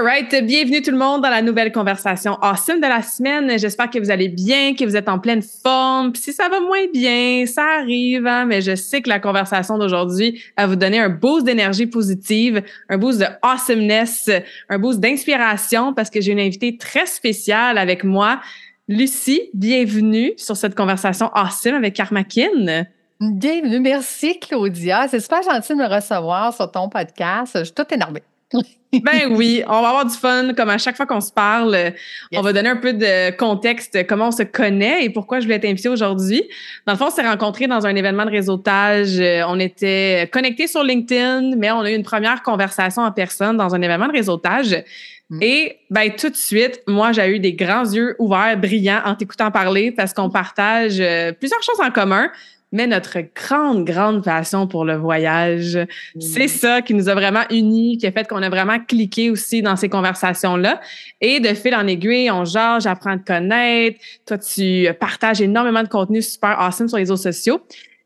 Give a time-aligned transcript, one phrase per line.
[0.00, 3.58] All right, bienvenue tout le monde dans la nouvelle conversation awesome de la semaine.
[3.58, 6.14] J'espère que vous allez bien, que vous êtes en pleine forme.
[6.14, 10.42] Si ça va moins bien, ça arrive, hein, mais je sais que la conversation d'aujourd'hui
[10.56, 14.30] va vous donner un boost d'énergie positive, un boost de awesomeness,
[14.70, 18.40] un boost d'inspiration parce que j'ai une invitée très spéciale avec moi.
[18.88, 22.86] Lucie, bienvenue sur cette conversation awesome avec Karmakin.
[23.20, 25.08] Bienvenue, merci Claudia.
[25.08, 27.52] C'est super gentil de me recevoir sur ton podcast.
[27.58, 28.22] Je suis toute énervée.
[28.92, 30.52] ben oui, on va avoir du fun.
[30.54, 31.92] Comme à chaque fois qu'on se parle,
[32.34, 35.60] on va donner un peu de contexte, comment on se connaît et pourquoi je voulais
[35.60, 36.42] t'inviter aujourd'hui.
[36.86, 39.20] Dans le fond, on s'est rencontrés dans un événement de réseautage.
[39.46, 43.74] On était connectés sur LinkedIn, mais on a eu une première conversation en personne dans
[43.74, 44.82] un événement de réseautage.
[45.30, 45.38] Mm.
[45.42, 49.50] Et ben tout de suite, moi j'ai eu des grands yeux ouverts, brillants en t'écoutant
[49.50, 52.30] parler parce qu'on partage euh, plusieurs choses en commun
[52.72, 55.78] mais notre grande, grande passion pour le voyage.
[56.18, 59.62] C'est ça qui nous a vraiment unis, qui a fait qu'on a vraiment cliqué aussi
[59.62, 60.80] dans ces conversations-là.
[61.20, 63.98] Et de fil en aiguille, on genre, j'apprends à te connaître.
[64.26, 67.60] Toi, tu partages énormément de contenu super awesome sur les réseaux sociaux.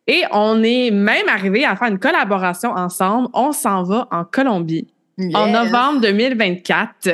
[0.07, 3.29] Et on est même arrivé à faire une collaboration ensemble.
[3.33, 4.87] On s'en va en Colombie
[5.35, 7.11] en novembre 2024.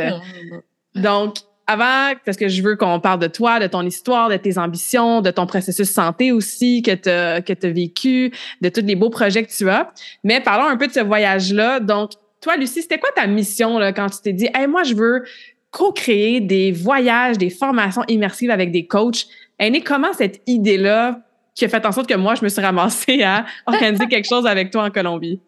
[0.94, 1.36] Donc,
[1.70, 5.20] avant, parce que je veux qu'on parle de toi, de ton histoire, de tes ambitions,
[5.20, 9.44] de ton processus santé aussi que tu as, que vécu, de tous les beaux projets
[9.44, 9.92] que tu as.
[10.24, 11.80] Mais parlons un peu de ce voyage-là.
[11.80, 14.94] Donc, toi, Lucie, c'était quoi ta mission là, quand tu t'es dit, hey, moi, je
[14.94, 15.24] veux
[15.70, 19.26] co-créer des voyages, des formations immersives avec des coachs?
[19.58, 21.20] Et comment cette idée-là
[21.54, 24.46] qui a fait en sorte que moi, je me suis ramassée à organiser quelque chose
[24.46, 25.40] avec toi en Colombie?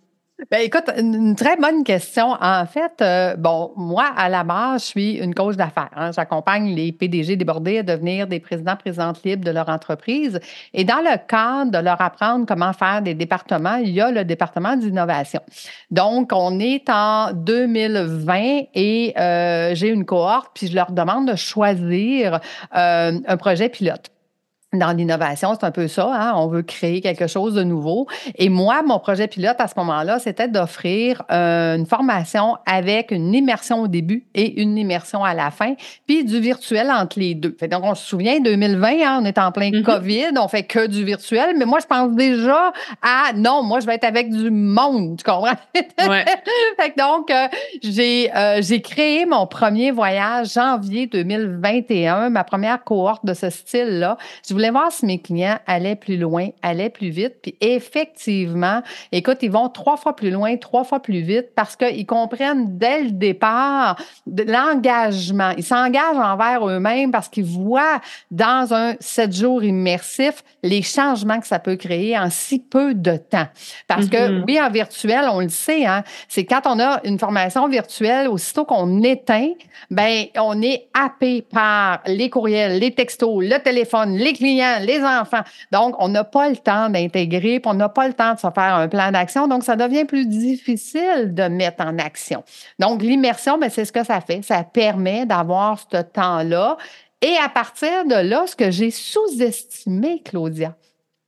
[0.50, 2.36] Ben, écoute, une très bonne question.
[2.40, 5.90] En fait, euh, bon, moi, à la base, je suis une coach d'affaires.
[5.94, 6.10] Hein.
[6.10, 10.40] J'accompagne les PDG débordés à devenir des présidents présidentes libres de leur entreprise.
[10.74, 14.24] Et dans le cadre de leur apprendre comment faire des départements, il y a le
[14.24, 15.40] département d'innovation.
[15.92, 21.36] Donc, on est en 2020 et euh, j'ai une cohorte, puis je leur demande de
[21.36, 22.40] choisir
[22.74, 24.10] euh, un projet pilote
[24.72, 26.10] dans l'innovation, c'est un peu ça.
[26.12, 26.32] Hein?
[26.36, 28.06] On veut créer quelque chose de nouveau.
[28.36, 33.34] Et moi, mon projet pilote à ce moment-là, c'était d'offrir euh, une formation avec une
[33.34, 35.74] immersion au début et une immersion à la fin,
[36.06, 37.54] puis du virtuel entre les deux.
[37.58, 39.82] Fait donc, on se souvient, 2020, hein, on est en plein mm-hmm.
[39.82, 42.72] COVID, on fait que du virtuel, mais moi, je pense déjà
[43.02, 45.52] à non, moi, je vais être avec du monde, tu comprends?
[46.08, 46.24] Ouais.
[46.80, 47.48] fait donc, euh,
[47.82, 54.16] j'ai, euh, j'ai créé mon premier voyage janvier 2021, ma première cohorte de ce style-là.
[54.48, 57.34] Je voulais voir si mes clients allaient plus loin, allaient plus vite.
[57.42, 62.06] Puis effectivement, écoute, ils vont trois fois plus loin, trois fois plus vite parce qu'ils
[62.06, 63.96] comprennent dès le départ
[64.26, 65.52] l'engagement.
[65.56, 68.00] Ils s'engagent envers eux-mêmes parce qu'ils voient
[68.30, 73.16] dans un sept jours immersif les changements que ça peut créer en si peu de
[73.16, 73.46] temps.
[73.88, 74.44] Parce que mm-hmm.
[74.46, 78.64] oui, en virtuel, on le sait, hein, c'est quand on a une formation virtuelle, aussitôt
[78.64, 79.50] qu'on éteint,
[79.90, 85.42] ben on est happé par les courriels, les textos, le téléphone, les clients les enfants.
[85.70, 88.50] Donc, on n'a pas le temps d'intégrer, puis on n'a pas le temps de se
[88.54, 89.48] faire un plan d'action.
[89.48, 92.44] Donc, ça devient plus difficile de mettre en action.
[92.78, 94.42] Donc, l'immersion, ben, c'est ce que ça fait.
[94.42, 96.76] Ça permet d'avoir ce temps-là.
[97.20, 100.74] Et à partir de là, ce que j'ai sous-estimé, Claudia,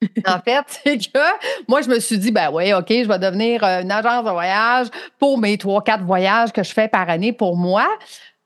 [0.27, 1.19] en fait, c'est que
[1.69, 4.89] moi, je me suis dit, ben oui, OK, je vais devenir une agence de voyage
[5.19, 7.87] pour mes trois, quatre voyages que je fais par année pour moi.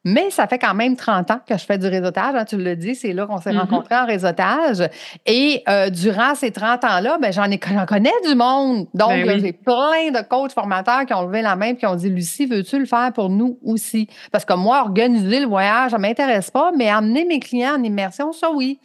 [0.05, 2.35] Mais ça fait quand même 30 ans que je fais du réseautage.
[2.35, 3.59] Hein, tu le dis, c'est là qu'on s'est mm-hmm.
[3.59, 4.89] rencontrés en réseautage.
[5.27, 8.87] Et euh, durant ces 30 ans-là, ben, j'en, ai, connais du monde.
[8.95, 11.97] Donc, ben j'ai plein de coachs formateurs qui ont levé la main et qui ont
[11.97, 14.09] dit Lucie, veux-tu le faire pour nous aussi?
[14.31, 17.83] Parce que moi, organiser le voyage, ça ne m'intéresse pas, mais amener mes clients en
[17.83, 18.79] immersion, ça oui.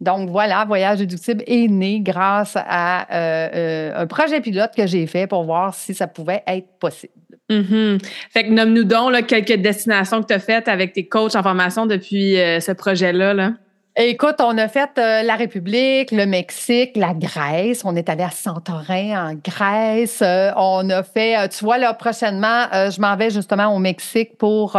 [0.00, 5.06] Donc voilà, Voyage déductible est né grâce à euh, euh, un projet pilote que j'ai
[5.06, 7.12] fait pour voir si ça pouvait être possible.
[7.50, 7.98] Mm-hmm.
[8.30, 11.42] Fait que nomme-nous donc là, quelques destinations que tu as faites avec tes coachs en
[11.42, 13.34] formation depuis euh, ce projet-là.
[13.34, 13.52] Là.
[14.00, 17.82] Écoute, on a fait euh, la République, le Mexique, la Grèce.
[17.84, 20.20] On est allé à Santorin en Grèce.
[20.22, 24.38] Euh, on a fait, euh, tu vois, là, prochainement, je m'en vais justement au Mexique
[24.38, 24.78] pour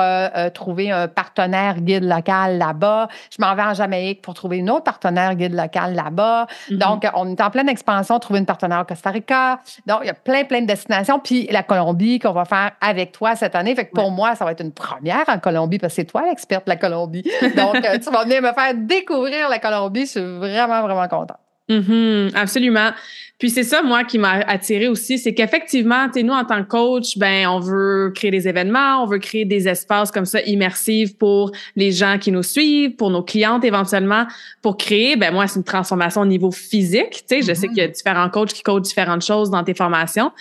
[0.53, 3.09] trouver un partenaire guide local là-bas.
[3.29, 6.47] Je m'en vais en Jamaïque pour trouver une autre partenaire guide local là-bas.
[6.69, 6.77] Mm-hmm.
[6.77, 9.59] Donc, on est en pleine expansion, trouver une partenaire au Costa Rica.
[9.85, 11.19] Donc, il y a plein, plein de destinations.
[11.19, 13.75] Puis la Colombie qu'on va faire avec toi cette année.
[13.75, 16.23] Fait que pour moi, ça va être une première en Colombie parce que c'est toi
[16.25, 17.29] l'experte de la Colombie.
[17.57, 20.01] Donc, tu vas venir me faire découvrir découvrir la Colombie.
[20.01, 21.37] Je suis vraiment, vraiment contente.
[21.69, 22.91] Mm-hmm, absolument.
[23.37, 27.17] Puis c'est ça, moi, qui m'a attiré aussi, c'est qu'effectivement, nous, en tant que coach,
[27.17, 31.51] ben, on veut créer des événements, on veut créer des espaces comme ça immersifs pour
[31.75, 34.25] les gens qui nous suivent, pour nos clientes éventuellement,
[34.61, 37.23] pour créer, ben, moi, c'est une transformation au niveau physique.
[37.29, 37.95] Tu sais, je sais qu'il y a mm-hmm.
[37.95, 40.31] différents coachs qui coachent différentes choses dans tes formations.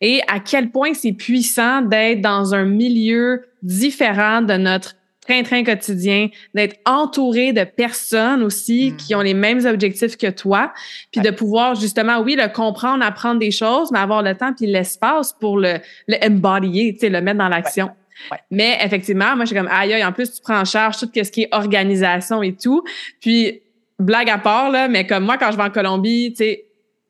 [0.00, 4.96] Et à quel point c'est puissant d'être dans un milieu différent de notre
[5.26, 8.96] train-train quotidien, d'être entouré de personnes aussi mm.
[8.96, 10.72] qui ont les mêmes objectifs que toi,
[11.10, 14.66] puis de pouvoir justement, oui, le comprendre, apprendre des choses, mais avoir le temps puis
[14.66, 15.78] l'espace pour le,
[16.08, 17.90] le embodyer, tu sais, le mettre dans l'action.
[18.50, 21.08] Mais effectivement, moi, je suis comme, aïe, aïe, en plus, tu prends en charge tout
[21.12, 22.84] ce qui est organisation et tout.
[23.20, 23.62] Puis,
[23.98, 26.64] blague à part, là, mais comme moi, quand je vais en Colombie, tu sais,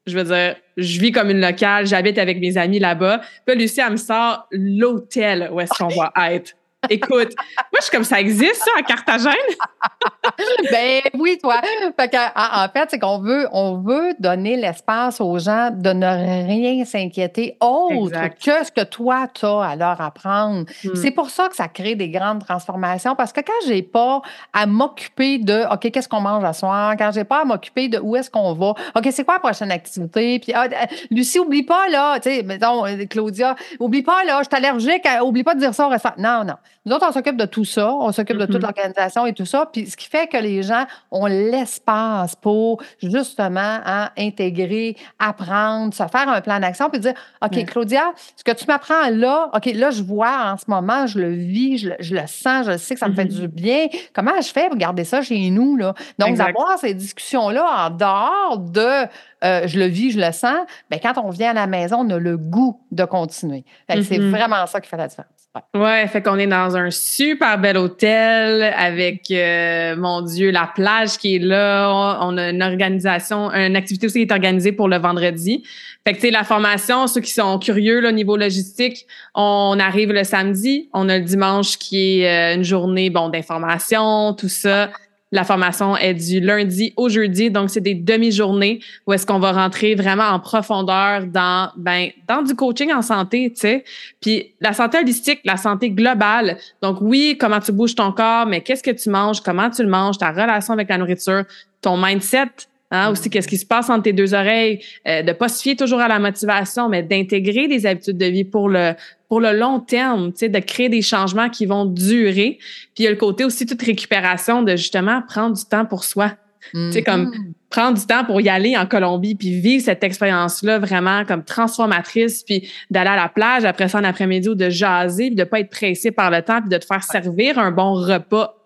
[0.07, 3.21] je veux dire, je vis comme une locale, j'habite avec mes amis là-bas.
[3.47, 6.55] Puis Lucie, elle me sort l'hôtel où est-ce qu'on va être.
[6.91, 9.33] Écoute, moi, je suis comme ça existe, ça, à Carthagène?
[10.71, 11.61] ben oui, toi.
[11.97, 17.57] en, fait, c'est qu'on veut, on veut donner l'espace aux gens de ne rien s'inquiéter
[17.61, 20.65] autre que ce que toi, tu as à leur apprendre.
[20.85, 20.95] Hmm.
[20.95, 24.21] C'est pour ça que ça crée des grandes transformations parce que quand j'ai pas
[24.53, 27.99] à m'occuper de OK, qu'est-ce qu'on mange à soir, quand j'ai pas à m'occuper de
[27.99, 31.63] où est-ce qu'on va, OK, c'est quoi la prochaine activité, puis ah, euh, Lucie, oublie
[31.63, 35.55] pas, là, tu sais, mettons, euh, Claudia, oublie pas, là, je suis allergique, oublie pas
[35.55, 36.15] de dire ça au restaurant.
[36.19, 36.55] Non, non.
[36.85, 38.63] Nous autres, on s'occupe de tout ça, on s'occupe de toute mm-hmm.
[38.63, 39.69] l'organisation et tout ça.
[39.73, 46.03] Puis ce qui fait que les gens ont l'espace pour justement hein, intégrer, apprendre, se
[46.09, 49.93] faire un plan d'action, puis dire OK, Claudia, ce que tu m'apprends là, OK, là,
[49.93, 53.09] je vois en ce moment, je le vis, je le, sens, je sais que ça
[53.09, 53.41] me fait mm-hmm.
[53.41, 53.87] du bien.
[54.13, 55.77] Comment je fais pour garder ça chez nous?
[55.77, 55.95] Là?
[56.19, 59.07] Donc, d'avoir ces discussions-là en dehors de
[59.45, 62.11] euh, je le vis, je le sens, bien, quand on vient à la maison, on
[62.11, 63.65] a le goût de continuer.
[63.89, 64.31] C'est mm-hmm.
[64.31, 65.42] vraiment ça qui fait la différence.
[65.75, 66.07] Ouais.
[66.07, 71.37] fait qu'on est dans un super bel hôtel avec, euh, mon Dieu, la plage qui
[71.37, 72.19] est là.
[72.23, 75.63] On a une organisation, une activité aussi qui est organisée pour le vendredi.
[76.07, 79.77] Fait que, tu sais, la formation, ceux qui sont curieux, là, au niveau logistique, on
[79.79, 80.89] arrive le samedi.
[80.95, 84.91] On a le dimanche qui est euh, une journée, bon, d'information, tout ça.
[85.33, 89.53] La formation est du lundi au jeudi, donc c'est des demi-journées où est-ce qu'on va
[89.53, 93.85] rentrer vraiment en profondeur dans ben dans du coaching en santé, tu sais.
[94.21, 96.59] Puis la santé holistique, la santé globale.
[96.83, 99.89] Donc oui, comment tu bouges ton corps, mais qu'est-ce que tu manges, comment tu le
[99.89, 101.45] manges, ta relation avec la nourriture,
[101.81, 102.51] ton mindset,
[102.95, 105.75] Hein, aussi, qu'est-ce qui se passe entre tes deux oreilles, euh, de pas se fier
[105.75, 108.93] toujours à la motivation, mais d'intégrer des habitudes de vie pour le
[109.33, 112.59] pour le long terme, tu sais, de créer des changements qui vont durer.
[112.95, 116.05] Puis il y a le côté aussi toute récupération de justement prendre du temps pour
[116.05, 116.33] soi.
[116.75, 117.53] Tu sais, comme mm-hmm.
[117.71, 122.43] prendre du temps pour y aller en Colombie, puis vivre cette expérience-là vraiment comme transformatrice,
[122.43, 125.61] puis d'aller à la plage après ça en après-midi ou de jaser, puis de pas
[125.61, 128.59] être pressé par le temps, puis de te faire servir un bon repas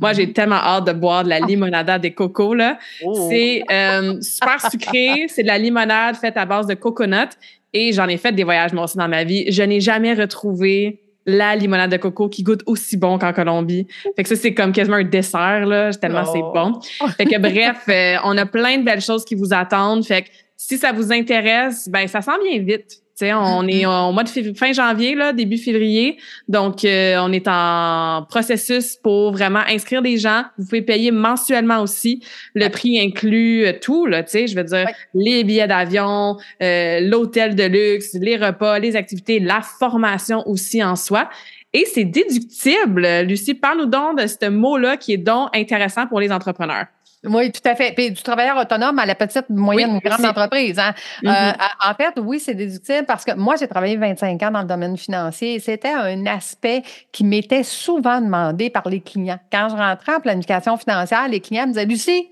[0.00, 2.54] moi, j'ai tellement hâte de boire de la limonada des cocos.
[2.54, 2.78] Là.
[3.02, 3.28] Oh.
[3.30, 5.26] C'est euh, super sucré.
[5.28, 7.30] C'est de la limonade faite à base de coconut.
[7.78, 9.52] Et j'en ai fait des voyages, moi aussi, dans ma vie.
[9.52, 13.86] Je n'ai jamais retrouvé la limonade de coco qui goûte aussi bon qu'en Colombie.
[14.16, 16.52] Fait que ça, c'est comme quasiment un dessert, là, tellement c'est oh.
[16.54, 16.80] bon.
[17.18, 20.06] Fait que bref, euh, on a plein de belles choses qui vous attendent.
[20.06, 24.24] Fait que si ça vous intéresse, ben ça sent bien vite on est au mois
[24.24, 26.18] de fin janvier, là, début février.
[26.48, 30.44] Donc, euh, on est en processus pour vraiment inscrire des gens.
[30.58, 32.22] Vous pouvez payer mensuellement aussi.
[32.54, 37.64] Le prix inclut euh, tout, là, je veux dire, les billets d'avion, euh, l'hôtel de
[37.64, 41.28] luxe, les repas, les activités, la formation aussi en soi.
[41.72, 43.06] Et c'est déductible.
[43.22, 46.86] Lucie, parle-nous donc de ce mot-là qui est donc intéressant pour les entrepreneurs.
[47.24, 47.92] Oui, tout à fait.
[47.92, 50.78] Puis du travailleur autonome à la petite, moyenne ou grande entreprise.
[50.78, 50.94] Hein.
[51.24, 51.90] Euh, mm-hmm.
[51.90, 54.96] en fait, oui, c'est déductible parce que moi, j'ai travaillé 25 ans dans le domaine
[54.96, 56.82] financier et c'était un aspect
[57.12, 59.38] qui m'était souvent demandé par les clients.
[59.50, 62.28] Quand je rentrais en planification financière, les clients me disaient Lucie,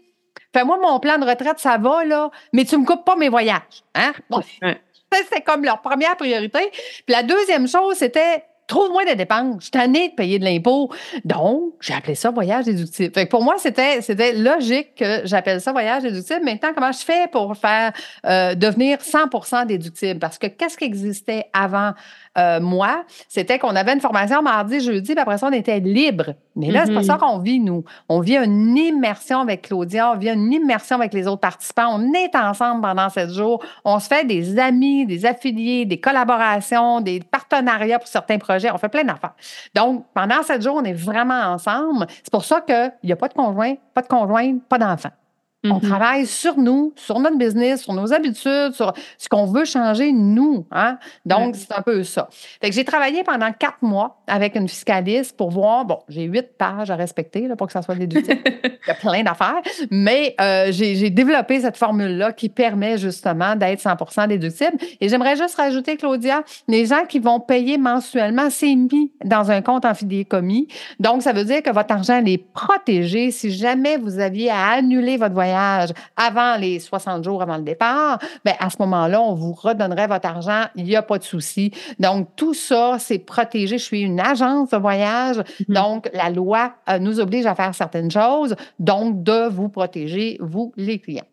[0.52, 3.28] fais-moi mon plan de retraite, ça va, là, mais tu ne me coupes pas mes
[3.28, 3.82] voyages.
[3.94, 4.12] Hein?
[4.30, 4.40] Bon,
[5.12, 6.70] C'était comme leur première priorité.
[6.70, 9.56] Puis la deuxième chose, c'était trouve-moi des dépenses.
[9.58, 10.90] Je suis tannée de payer de l'impôt.
[11.24, 13.12] Donc, j'ai appelé ça voyage déductible.
[13.14, 16.44] Fait pour moi, c'était, c'était logique que j'appelle ça voyage déductible.
[16.44, 17.92] Maintenant, comment je fais pour faire
[18.26, 20.18] euh, devenir 100% déductible?
[20.18, 21.92] Parce que qu'est-ce qui existait avant?
[22.36, 26.34] Euh, moi, c'était qu'on avait une formation mardi, jeudi, puis après ça, on était libre.
[26.56, 27.18] Mais là, c'est pas ça mm-hmm.
[27.18, 27.84] qu'on vit, nous.
[28.08, 31.88] On vit une immersion avec Claudia, on vit une immersion avec les autres participants.
[31.92, 33.64] On est ensemble pendant sept jours.
[33.84, 38.70] On se fait des amis, des affiliés, des collaborations, des partenariats pour certains projets.
[38.70, 39.34] On fait plein d'affaires.
[39.74, 42.06] Donc, pendant sept jours, on est vraiment ensemble.
[42.22, 45.10] C'est pour ça qu'il n'y a pas de conjoint, pas de conjointe, pas d'enfant.
[45.64, 45.80] On mm-hmm.
[45.80, 50.66] travaille sur nous, sur notre business, sur nos habitudes, sur ce qu'on veut changer nous.
[50.70, 50.98] Hein?
[51.24, 52.28] Donc, c'est un peu ça.
[52.60, 56.56] Fait que j'ai travaillé pendant quatre mois avec une fiscaliste pour voir, bon, j'ai huit
[56.58, 58.40] pages à respecter là, pour que ça soit déductible.
[58.64, 63.80] Il y a plein d'affaires, mais euh, j'ai développé cette formule-là qui permet justement d'être
[63.80, 64.76] 100% déductible.
[65.00, 69.62] Et j'aimerais juste rajouter, Claudia, les gens qui vont payer mensuellement, c'est mis dans un
[69.62, 69.92] compte en
[70.28, 70.68] commis.
[71.00, 75.16] Donc, ça veut dire que votre argent est protégé si jamais vous aviez à annuler
[75.16, 79.52] votre voyage avant les 60 jours avant le départ, bien, à ce moment-là, on vous
[79.52, 80.64] redonnerait votre argent.
[80.76, 81.70] Il n'y a pas de souci.
[81.98, 83.78] Donc, tout ça, c'est protégé.
[83.78, 85.36] Je suis une agence de voyage.
[85.36, 85.72] Mm-hmm.
[85.72, 90.72] Donc, la loi euh, nous oblige à faire certaines choses, donc de vous protéger, vous,
[90.76, 91.26] les clients.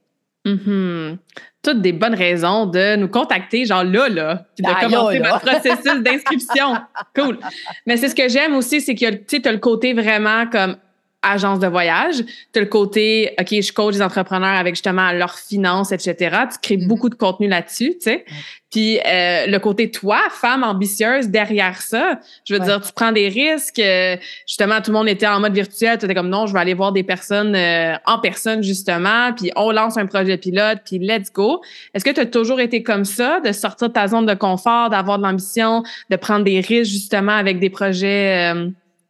[0.46, 1.18] Mm-hmm.
[1.62, 5.42] Toutes des bonnes raisons de nous contacter, genre là, là, puis de ben, commencer votre
[5.42, 6.78] processus d'inscription.
[7.16, 7.38] cool.
[7.86, 10.78] Mais c'est ce que j'aime aussi, c'est que tu as le côté vraiment comme
[11.22, 12.24] agence de voyage.
[12.54, 16.16] Tu as le côté, OK, je coach des entrepreneurs avec justement leurs finances, etc.
[16.52, 16.88] Tu crées mm-hmm.
[16.88, 18.26] beaucoup de contenu là-dessus, tu sais.
[18.72, 23.28] Puis euh, le côté toi, femme ambitieuse, derrière ça, je veux dire, tu prends des
[23.28, 23.80] risques.
[23.80, 24.16] Euh,
[24.48, 25.98] justement, tout le monde était en mode virtuel.
[25.98, 29.34] Tu étais comme, non, je vais aller voir des personnes euh, en personne, justement.
[29.34, 31.62] Puis on lance un projet pilote, puis let's go.
[31.94, 34.90] Est-ce que tu as toujours été comme ça, de sortir de ta zone de confort,
[34.90, 38.54] d'avoir de l'ambition, de prendre des risques, justement, avec des projets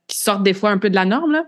[0.07, 1.43] qui sortent des fois un peu de la norme, là?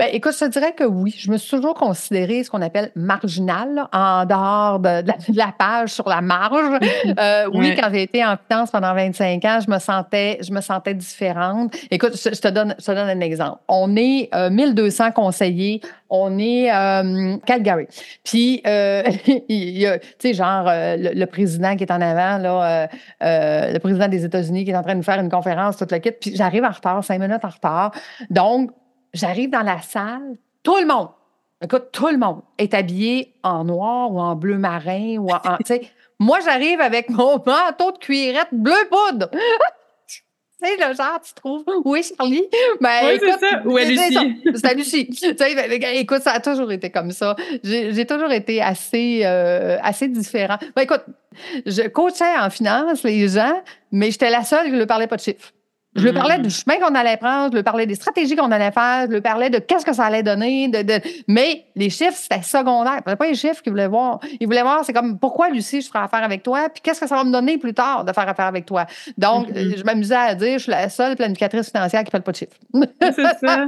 [0.00, 1.14] Bien, écoute, je te dirais que oui.
[1.14, 5.04] Je me suis toujours considérée ce qu'on appelle marginale, en dehors de,
[5.36, 6.78] la, page sur la marge.
[7.18, 10.60] Euh, oui, quand j'ai été en finance pendant 25 ans, je me sentais, je me
[10.60, 11.74] sentais différente.
[11.90, 13.58] Écoute, je, te, donne, je te donne un exemple.
[13.68, 15.80] On est 1200 euh, conseillers.
[16.08, 17.86] On est euh, Calgary.
[18.24, 18.62] Puis,
[19.48, 22.88] il y a, tu sais, genre, le, président qui est en avant, là,
[23.20, 26.12] le président des États-Unis qui est en train de faire une conférence, toute la kit.
[26.12, 27.92] Puis, j'arrive en retard, cinq minutes en retard.
[28.30, 28.70] Donc,
[29.12, 31.08] j'arrive dans la salle, tout le monde,
[31.62, 35.58] écoute, tout le monde est habillé en noir ou en bleu marin ou en.
[36.18, 39.30] moi, j'arrive avec mon manteau de cuirette bleu poudre.
[40.06, 40.22] tu
[40.62, 41.64] sais, le genre, tu trouves?
[41.84, 42.44] Oui, Charlie?
[42.80, 43.62] Ben, oui, c'est ça.
[43.64, 44.42] Ou Lucie?
[44.54, 45.08] C'est Lucie.
[45.08, 47.36] tu ben, écoute, ça a toujours été comme ça.
[47.62, 50.58] J'ai toujours été assez, euh, assez différent.
[50.76, 51.04] Ben, écoute,
[51.66, 53.62] je coachais en finance les gens,
[53.92, 55.52] mais j'étais la seule qui ne parlait pas de chiffres.
[55.96, 56.42] Je lui parlais mm.
[56.42, 59.20] du chemin qu'on allait prendre, je lui parlais des stratégies qu'on allait faire, je lui
[59.20, 60.68] parlais de qu'est-ce que ça allait donner.
[60.68, 63.00] De, Mais les chiffres, c'était secondaire.
[63.06, 64.20] Ce pas les chiffres qu'il voulait voir.
[64.38, 67.08] Il voulait voir, c'est comme pourquoi, Lucie, je ferai affaire avec toi, puis qu'est-ce que
[67.08, 68.86] ça va me donner plus tard de faire affaire avec toi?
[69.18, 69.78] Donc, mm-hmm.
[69.78, 72.36] je m'amusais à dire, je suis la seule planificatrice financière qui ne fait pas de
[72.36, 72.56] chiffres.
[73.00, 73.66] c'est ça.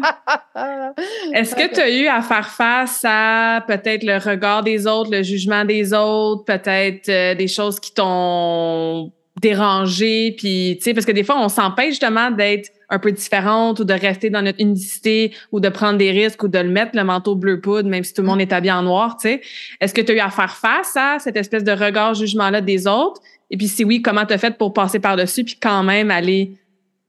[1.34, 5.24] Est-ce que tu as eu à faire face à peut-être le regard des autres, le
[5.24, 11.12] jugement des autres, peut-être euh, des choses qui t'ont déranger, puis tu sais, parce que
[11.12, 15.32] des fois, on s'empêche justement d'être un peu différente ou de rester dans notre unicité
[15.50, 18.12] ou de prendre des risques ou de le mettre le manteau bleu poudre, même si
[18.12, 19.40] tout le monde est habillé en noir, tu sais.
[19.80, 22.86] Est-ce que tu as eu à faire face à cette espèce de regard jugement-là des
[22.86, 23.22] autres?
[23.50, 26.52] Et puis si oui, comment tu as fait pour passer par-dessus puis quand même aller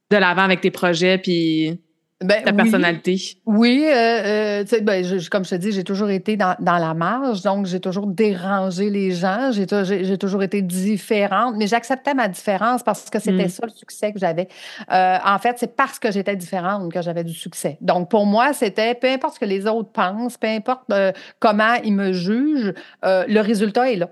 [0.09, 1.77] de l'avant avec tes projets puis
[2.23, 3.37] ben, ta personnalité.
[3.45, 7.41] Oui, euh, euh ben, comme je te dis, j'ai toujours été dans, dans, la marge,
[7.41, 13.09] donc j'ai toujours dérangé les gens, j'ai toujours été différente, mais j'acceptais ma différence parce
[13.09, 13.49] que c'était mm.
[13.49, 14.47] ça le succès que j'avais.
[14.91, 17.77] Euh, en fait, c'est parce que j'étais différente que j'avais du succès.
[17.81, 21.75] Donc pour moi, c'était peu importe ce que les autres pensent, peu importe euh, comment
[21.83, 24.09] ils me jugent, le résultat est là.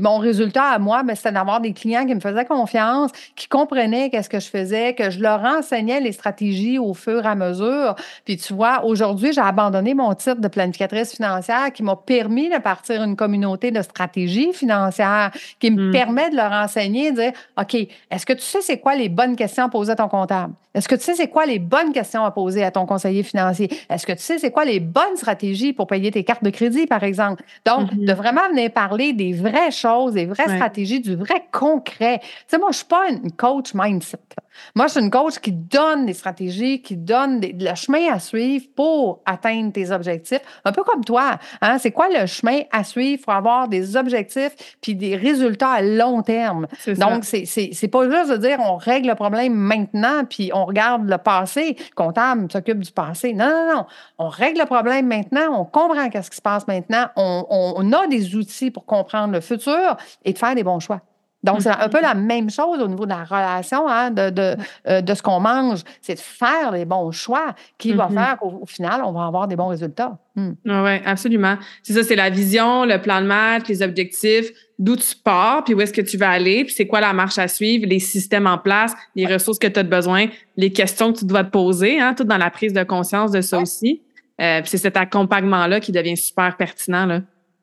[0.00, 4.10] mon résultat à moi, ben, c'était d'avoir des clients qui me faisaient confiance, qui comprenaient
[4.10, 7.49] qu'est-ce que je faisais, que je leur enseignais les stratégies au fur et à mesure
[8.24, 12.58] puis tu vois, aujourd'hui, j'ai abandonné mon titre de planificatrice financière qui m'a permis de
[12.58, 15.92] partir une communauté de stratégie financière qui me hmm.
[15.92, 19.36] permet de leur enseigner, de dire, OK, est-ce que tu sais c'est quoi les bonnes
[19.36, 20.54] questions à poser à ton comptable?
[20.74, 23.68] Est-ce que tu sais c'est quoi les bonnes questions à poser à ton conseiller financier?
[23.88, 26.86] Est-ce que tu sais c'est quoi les bonnes stratégies pour payer tes cartes de crédit,
[26.86, 27.42] par exemple?
[27.66, 28.06] Donc, mm-hmm.
[28.06, 32.20] de vraiment venir parler des vraies choses, des vraies stratégies, du vrai concret.
[32.20, 34.18] Tu sais, moi, je suis pas une coach mindset.
[34.74, 38.66] Moi, je suis une coach qui donne des stratégies, qui donne le chemin à suivre
[38.74, 40.40] pour atteindre tes objectifs.
[40.64, 41.38] Un peu comme toi.
[41.60, 41.78] Hein?
[41.78, 46.22] C'est quoi le chemin à suivre pour avoir des objectifs puis des résultats à long
[46.22, 46.66] terme?
[46.98, 51.18] Donc, c'est pas juste de dire on règle le problème maintenant puis on regarde le
[51.18, 51.76] passé.
[51.94, 53.32] Comptable s'occupe du passé.
[53.32, 53.86] Non, non, non.
[54.18, 58.06] On règle le problème maintenant, on comprend qu'est-ce qui se passe maintenant, on, on a
[58.06, 61.00] des outils pour comprendre le futur et de faire des bons choix.
[61.42, 64.56] Donc, c'est un peu la même chose au niveau de la relation, hein, de, de,
[64.86, 65.80] euh, de, ce qu'on mange.
[66.02, 68.14] C'est de faire les bons choix qui va mm-hmm.
[68.14, 70.18] faire qu'au final, on va avoir des bons résultats?
[70.36, 70.50] Mm.
[70.66, 71.56] Oui, absolument.
[71.82, 75.72] C'est ça, c'est la vision, le plan de match, les objectifs, d'où tu pars, puis
[75.72, 78.46] où est-ce que tu vas aller, puis c'est quoi la marche à suivre, les systèmes
[78.46, 82.00] en place, les ressources que tu as besoin, les questions que tu dois te poser,
[82.00, 84.02] hein, tout dans la prise de conscience de ça aussi.
[84.40, 87.06] Euh, c'est cet accompagnement-là qui devient super pertinent.
[87.06, 87.20] Là.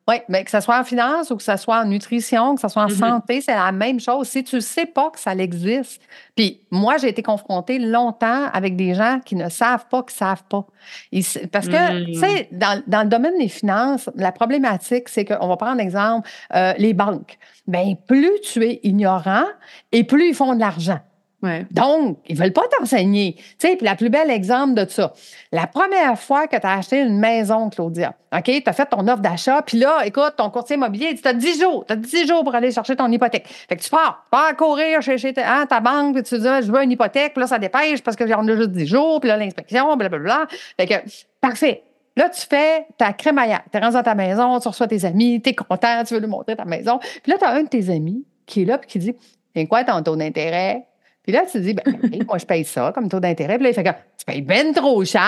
[0.10, 2.70] Oui, mais que ce soit en finance ou que ce soit en nutrition, que ce
[2.70, 2.98] soit en mm-hmm.
[2.98, 4.28] santé, c'est la même chose.
[4.30, 6.02] Si tu ne sais pas que ça existe,
[6.34, 10.20] puis moi, j'ai été confrontée longtemps avec des gens qui ne savent pas qu'ils ne
[10.20, 10.66] savent pas.
[11.52, 12.58] parce que, tu sais, mm.
[12.58, 16.94] dans, dans, le domaine des finances, la problématique, c'est qu'on va prendre exemple, euh, les
[16.94, 17.38] banques.
[17.68, 19.46] Bien, plus tu es ignorant
[19.92, 21.00] et plus ils font de l'argent.
[21.72, 23.36] Donc, ils ne veulent pas t'enseigner.
[23.36, 25.14] Tu sais, puis la plus belle exemple de ça,
[25.52, 29.08] la première fois que tu as acheté une maison, Claudia, OK, tu as fait ton
[29.08, 32.28] offre d'achat, puis là, écoute, ton courtier immobilier tu as 10 jours, tu as 10
[32.28, 33.48] jours pour aller chercher ton hypothèque.
[33.48, 36.82] Fait que tu pars, pars courir chez, hein, ta, banque, puis tu dis, je veux
[36.82, 39.38] une hypothèque, puis là, ça dépêche parce que j'en ai juste 10 jours, puis là,
[39.38, 40.48] l'inspection, blablabla.
[40.80, 40.96] Fait que,
[41.40, 41.84] parfait.
[42.16, 43.62] Là, tu fais ta crémaillère.
[43.72, 46.20] Tu es rendu dans ta maison, tu reçois tes amis, tu es content, tu veux
[46.20, 46.98] lui montrer ta maison.
[46.98, 49.16] Puis là, tu as un de tes amis qui est là, puis qui dit,
[49.56, 50.88] c'est quoi ton taux d'intérêt?
[51.28, 51.84] Puis là, tu te dis, ben,
[52.26, 53.56] moi, je paye ça comme taux d'intérêt.
[53.56, 55.26] Puis là, il fait que tu payes bien trop cher.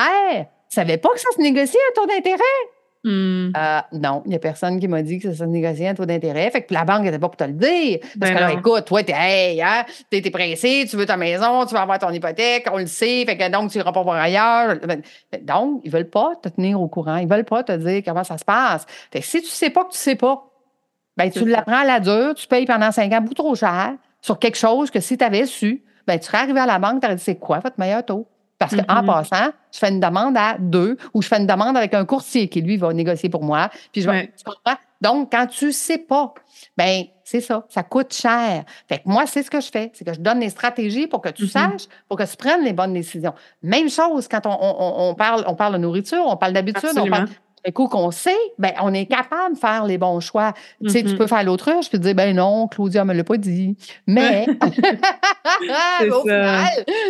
[0.69, 2.39] Tu savais pas que ça se négocie un taux d'intérêt?
[3.03, 3.51] Hmm.
[3.53, 6.05] Euh, non, il n'y a personne qui m'a dit que ça se négociait un taux
[6.05, 6.49] d'intérêt.
[6.51, 7.99] Fait que la banque n'était pas pour te le dire.
[8.17, 11.65] Parce ben que là, écoute, toi, t'es hey, hein, es, pressé, tu veux ta maison,
[11.65, 14.21] tu veux avoir ton hypothèque, on le sait, fait que donc tu iras pas voir
[14.21, 14.77] ailleurs.
[14.85, 15.01] Ben,
[15.33, 17.17] ben, donc, ils veulent pas te tenir au courant.
[17.17, 18.85] Ils veulent pas te dire comment ça se passe.
[19.11, 20.45] Fait que si tu sais pas que tu sais pas,
[21.17, 24.39] ben, tu l'apprends à la dure, tu payes pendant cinq ans beaucoup trop cher sur
[24.39, 27.05] quelque chose que si tu avais su, ben, tu serais arrivé à la banque, tu
[27.05, 28.25] aurais dit c'est quoi votre meilleur taux?
[28.57, 29.05] Parce qu'en mm-hmm.
[29.05, 32.49] passant, je fais une demande à deux ou je fais une demande avec un courtier
[32.49, 33.69] qui, lui, va négocier pour moi.
[33.93, 34.33] Puis je vais,
[35.01, 36.33] Donc, quand tu ne sais pas,
[36.75, 38.65] ben c'est ça, ça coûte cher.
[38.87, 41.21] Fait que moi, c'est ce que je fais, c'est que je donne des stratégies pour
[41.21, 41.71] que tu mm-hmm.
[41.71, 43.35] saches, pour que tu prennes les bonnes décisions.
[43.61, 47.29] Même chose quand on, parle, on parle de nourriture, on parle d'habitude, on parle
[47.73, 50.53] coup qu'on sait, ben, on est capable de faire les bons choix.
[50.83, 51.17] Tu sais, tu mm-hmm.
[51.17, 53.75] peux faire l'autruche puis te dire, ben non, Claudia me l'a pas dit.
[54.07, 54.45] Mais,
[56.11, 56.67] au final,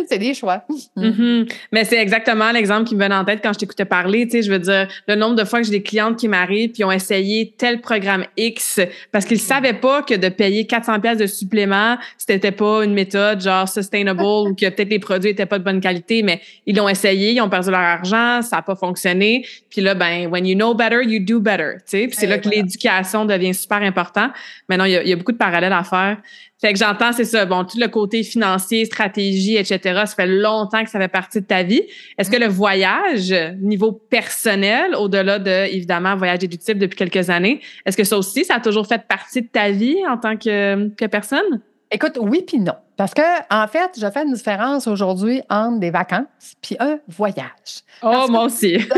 [0.08, 0.62] c'est des choix.
[0.96, 1.52] Mm-hmm.
[1.72, 4.26] Mais c'est exactement l'exemple qui me venait en tête quand je t'écoutais parler.
[4.26, 6.70] Tu sais, je veux dire, le nombre de fois que j'ai des clientes qui m'arrivent
[6.70, 8.80] puis ont essayé tel programme X
[9.12, 13.40] parce qu'ils savaient pas que de payer 400 pièces de supplément, c'était pas une méthode
[13.40, 16.88] genre sustainable ou que peut-être les produits étaient pas de bonne qualité, mais ils l'ont
[16.88, 19.46] essayé, ils ont perdu leur argent, ça a pas fonctionné.
[19.70, 21.78] Puis là, ben, when you know better, you do better.
[21.86, 24.30] Puis c'est là que l'éducation devient super important.
[24.68, 26.18] Maintenant, il y, a, beaucoup de parallèles à faire.
[26.60, 27.44] Fait que j'entends, c'est ça.
[27.46, 29.80] Bon, tout le côté financier, stratégie, etc.
[30.06, 31.82] Ça fait longtemps que ça fait partie de ta vie.
[32.18, 37.96] Est-ce que le voyage, niveau personnel, au-delà de évidemment voyage éducatif depuis quelques années, est-ce
[37.96, 41.06] que ça aussi, ça a toujours fait partie de ta vie en tant que, que
[41.06, 41.60] personne?
[41.90, 42.74] Écoute, oui puis non.
[42.96, 47.82] Parce que, en fait, je fais une différence aujourd'hui entre des vacances puis un voyage.
[48.02, 48.76] Oh, moi aussi.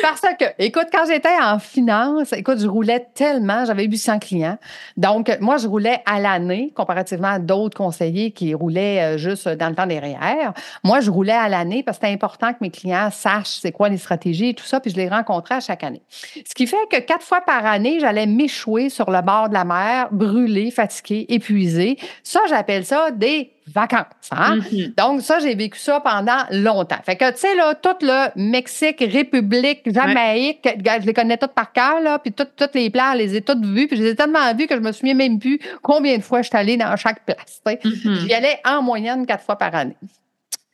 [0.00, 4.58] parce que, écoute, quand j'étais en finance, écoute, je roulais tellement, j'avais 800 clients.
[4.96, 9.68] Donc, moi, je roulais à l'année, comparativement à d'autres conseillers qui roulaient euh, juste dans
[9.68, 10.50] le temps des REER.
[10.84, 13.88] Moi, je roulais à l'année parce que c'était important que mes clients sachent c'est quoi
[13.88, 16.02] les stratégies et tout ça, puis je les rencontrais à chaque année.
[16.10, 19.64] Ce qui fait que quatre fois par année, j'allais m'échouer sur le bord de la
[19.64, 21.98] mer, brûler, fatigué, épuisé.
[22.22, 24.04] Ça, j'appelle ça des vacances.
[24.30, 24.58] Hein?
[24.58, 24.94] Mm-hmm.
[24.96, 26.98] Donc, ça, j'ai vécu ça pendant longtemps.
[27.04, 31.72] Fait que, tu sais, là, tout le Mexique, République, Jamaïque, je les connais toutes par
[31.72, 34.10] cœur, là, puis toutes, toutes les places, je les ai toutes vues, puis je les
[34.10, 36.76] ai tellement vues que je me souviens même plus combien de fois je suis allée
[36.76, 37.60] dans chaque place.
[37.66, 38.20] Mm-hmm.
[38.20, 39.96] J'y allais en moyenne quatre fois par année.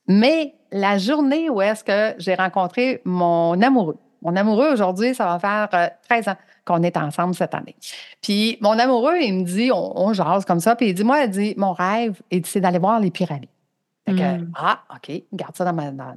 [0.06, 5.38] Mais la journée où est-ce que j'ai rencontré mon amoureux, mon amoureux aujourd'hui, ça va
[5.38, 7.76] faire 13 euh, ans qu'on est ensemble cette année.
[8.22, 11.30] Puis mon amoureux, il me dit, on, jase comme ça, puis il dit, moi, il
[11.30, 13.48] dit, mon rêve, c'est d'aller voir les pyramides.
[14.06, 14.52] Fait que, hmm.
[14.56, 16.16] ah, OK, garde ça dans ma, dans,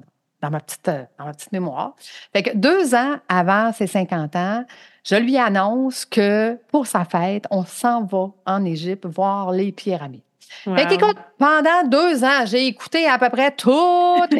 [0.50, 1.96] ma, petite, euh, dans ma petite mémoire.
[2.34, 4.66] Fait que deux ans avant ses 50 ans,
[5.04, 10.22] je lui annonce que pour sa fête, on s'en va en Égypte voir les pyramides.
[10.64, 14.34] Fait qu'écoute, pendant deux ans, j'ai écouté à peu près toutes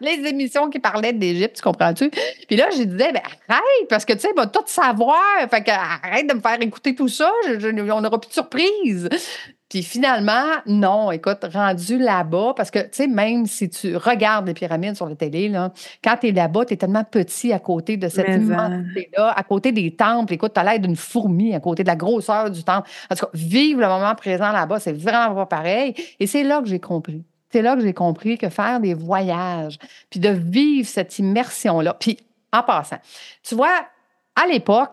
[0.00, 2.10] les émissions qui parlaient d'Égypte, tu comprends-tu?
[2.46, 5.18] Puis là, je disais, ben arrête, parce que tu sais, va tout savoir.
[5.50, 9.08] Fait que arrête de me faire écouter tout ça, on n'aura plus de surprise.
[9.68, 14.54] Puis finalement, non, écoute, rendu là-bas, parce que, tu sais, même si tu regardes les
[14.54, 15.72] pyramides sur la télé, là,
[16.02, 19.72] quand tu es là-bas, tu es tellement petit à côté de cette immensité-là, à côté
[19.72, 20.34] des temples.
[20.34, 22.88] Écoute, tu as l'air d'une fourmi à côté de la grosseur du temple.
[23.10, 25.94] En tout cas, vivre le moment présent là-bas, c'est vraiment pas pareil.
[26.20, 27.24] Et c'est là que j'ai compris.
[27.50, 29.78] C'est là que j'ai compris que faire des voyages,
[30.10, 31.94] puis de vivre cette immersion-là.
[31.94, 32.18] Puis,
[32.52, 32.98] en passant,
[33.42, 33.86] tu vois,
[34.36, 34.90] à l'époque,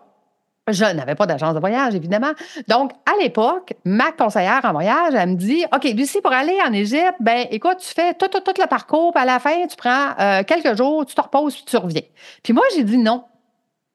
[0.68, 2.32] je n'avais pas d'agence de voyage, évidemment.
[2.68, 6.72] Donc, à l'époque, ma conseillère en voyage, elle me dit OK, Lucie, pour aller en
[6.72, 9.76] Égypte, ben écoute, tu fais tout, tout, tout le parcours, puis à la fin, tu
[9.76, 12.02] prends euh, quelques jours, tu te reposes, puis tu reviens.
[12.42, 13.24] Puis moi, j'ai dit non.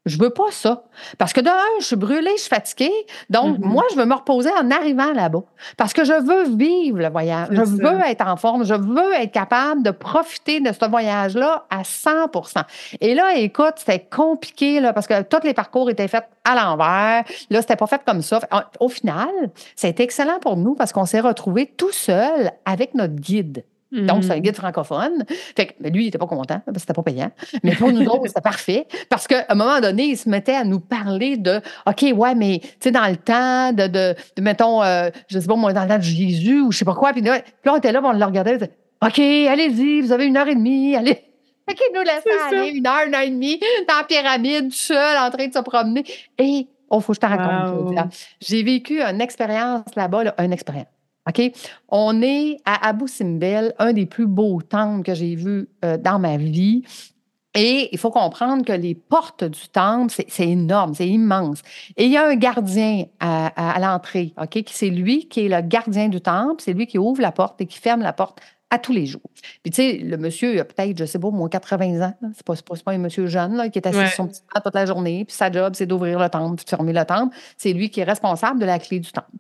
[0.08, 0.84] Je veux pas ça.
[1.18, 2.92] Parce que d'un, je suis brûlée, je suis fatiguée.
[3.30, 3.66] Donc, mm-hmm.
[3.66, 5.44] moi, je veux me reposer en arrivant là-bas.
[5.78, 7.50] Parce que je veux vivre le voyage.
[7.52, 8.66] Je veux être en forme.
[8.66, 12.64] Je veux être capable de profiter de ce voyage-là à 100%
[13.02, 17.24] Et là, écoute, c'était compliqué, là, parce que tous les parcours étaient faits à l'envers.
[17.50, 18.40] Là, c'était pas fait comme ça.
[18.80, 19.28] Au final,
[19.84, 23.64] été excellent pour nous parce qu'on s'est retrouvés tout seul avec notre guide.
[23.92, 24.42] Donc, c'est un mm.
[24.42, 25.24] guide francophone.
[25.56, 27.32] Fait que, lui, il n'était pas content parce que c'était pas payant.
[27.64, 28.86] Mais pour nous autres, c'était parfait.
[29.10, 32.60] Parce qu'à un moment donné, il se mettait à nous parler de OK, ouais, mais
[32.60, 35.88] tu sais, dans le temps de, de, mettons, euh, je sais pas, moi, dans le
[35.88, 37.14] temps de Jésus ou je sais pas quoi.
[37.14, 38.54] Puis là, on était là, on le regardait.
[38.54, 38.72] On disait,
[39.06, 41.24] OK, allez-y, vous avez une heure et demie, allez.
[41.70, 45.18] Fait qu'il nous laissait aller une heure, une heure et demie dans la pyramide, seul,
[45.18, 46.04] en train de se promener.
[46.38, 47.94] Et, oh, faut que je te raconte.
[48.40, 50.88] J'ai vécu une expérience là-bas, là, une expérience
[51.28, 51.52] OK?
[51.90, 56.20] On est à Abu Simbel, un des plus beaux temples que j'ai vus euh, dans
[56.20, 56.84] ma vie.
[57.56, 61.64] Et il faut comprendre que les portes du temple, c'est énorme, c'est immense.
[61.96, 64.64] Et il y a un gardien à, l'entrée, OK?
[64.68, 67.66] C'est lui qui est le gardien du temple, c'est lui qui ouvre la porte et
[67.66, 69.22] qui ferme la porte à tous les jours.
[69.64, 72.14] Puis, tu sais, le monsieur, il a peut-être, je sais pas, moins 80 ans.
[72.36, 74.76] C'est pas, pas, pas, un monsieur jeune là, qui est assis sur son petit toute
[74.76, 75.26] la journée.
[75.26, 77.36] Puis, sa job, c'est d'ouvrir le temple, de fermer le temple.
[77.58, 79.32] C'est lui qui est responsable de la clé du temple.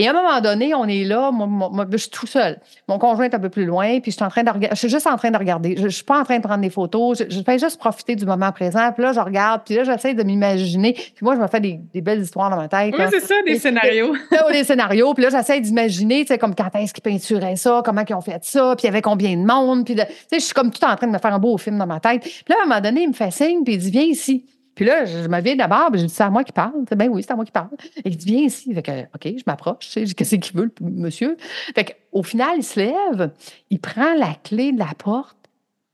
[0.00, 2.60] Et à un moment donné, on est là, moi, je suis tout seul.
[2.86, 4.50] Mon conjoint est un peu plus loin, puis je suis en train de.
[4.70, 5.74] Je suis juste en train de regarder.
[5.76, 7.24] Je, ne suis pas en train de prendre des photos.
[7.28, 8.92] Je, fais juste profiter du moment présent.
[8.92, 10.92] Puis là, je regarde, puis là, j'essaie de m'imaginer.
[10.92, 12.94] Puis moi, je me fais des, belles histoires dans ma tête.
[12.96, 14.14] Oui, c'est ça, des scénarios.
[14.30, 15.14] Des, des scénarios.
[15.14, 18.20] Puis là, j'essaie d'imaginer, tu sais, comme quand est-ce qu'ils peinturaient ça, comment ils ont
[18.20, 19.84] fait ça, puis il y avait combien de monde.
[19.84, 21.76] Puis, tu sais, je suis comme tout en train de me faire un beau film
[21.76, 22.22] dans ma tête.
[22.22, 24.44] Puis là, à un moment donné, il me fait signe, puis il dit, viens ici.
[24.78, 26.84] Puis là, je me viens d'abord, je dis, c'est à moi qui parle.
[26.92, 27.70] Ben oui, c'est à moi qui parle.
[27.96, 28.72] Et il dit, viens ici.
[28.72, 31.36] Fait que, OK, je m'approche, qu'est-ce qu'il veut, le monsieur?
[31.74, 33.32] Fait qu'au final, il se lève,
[33.70, 35.36] il prend la clé de la porte,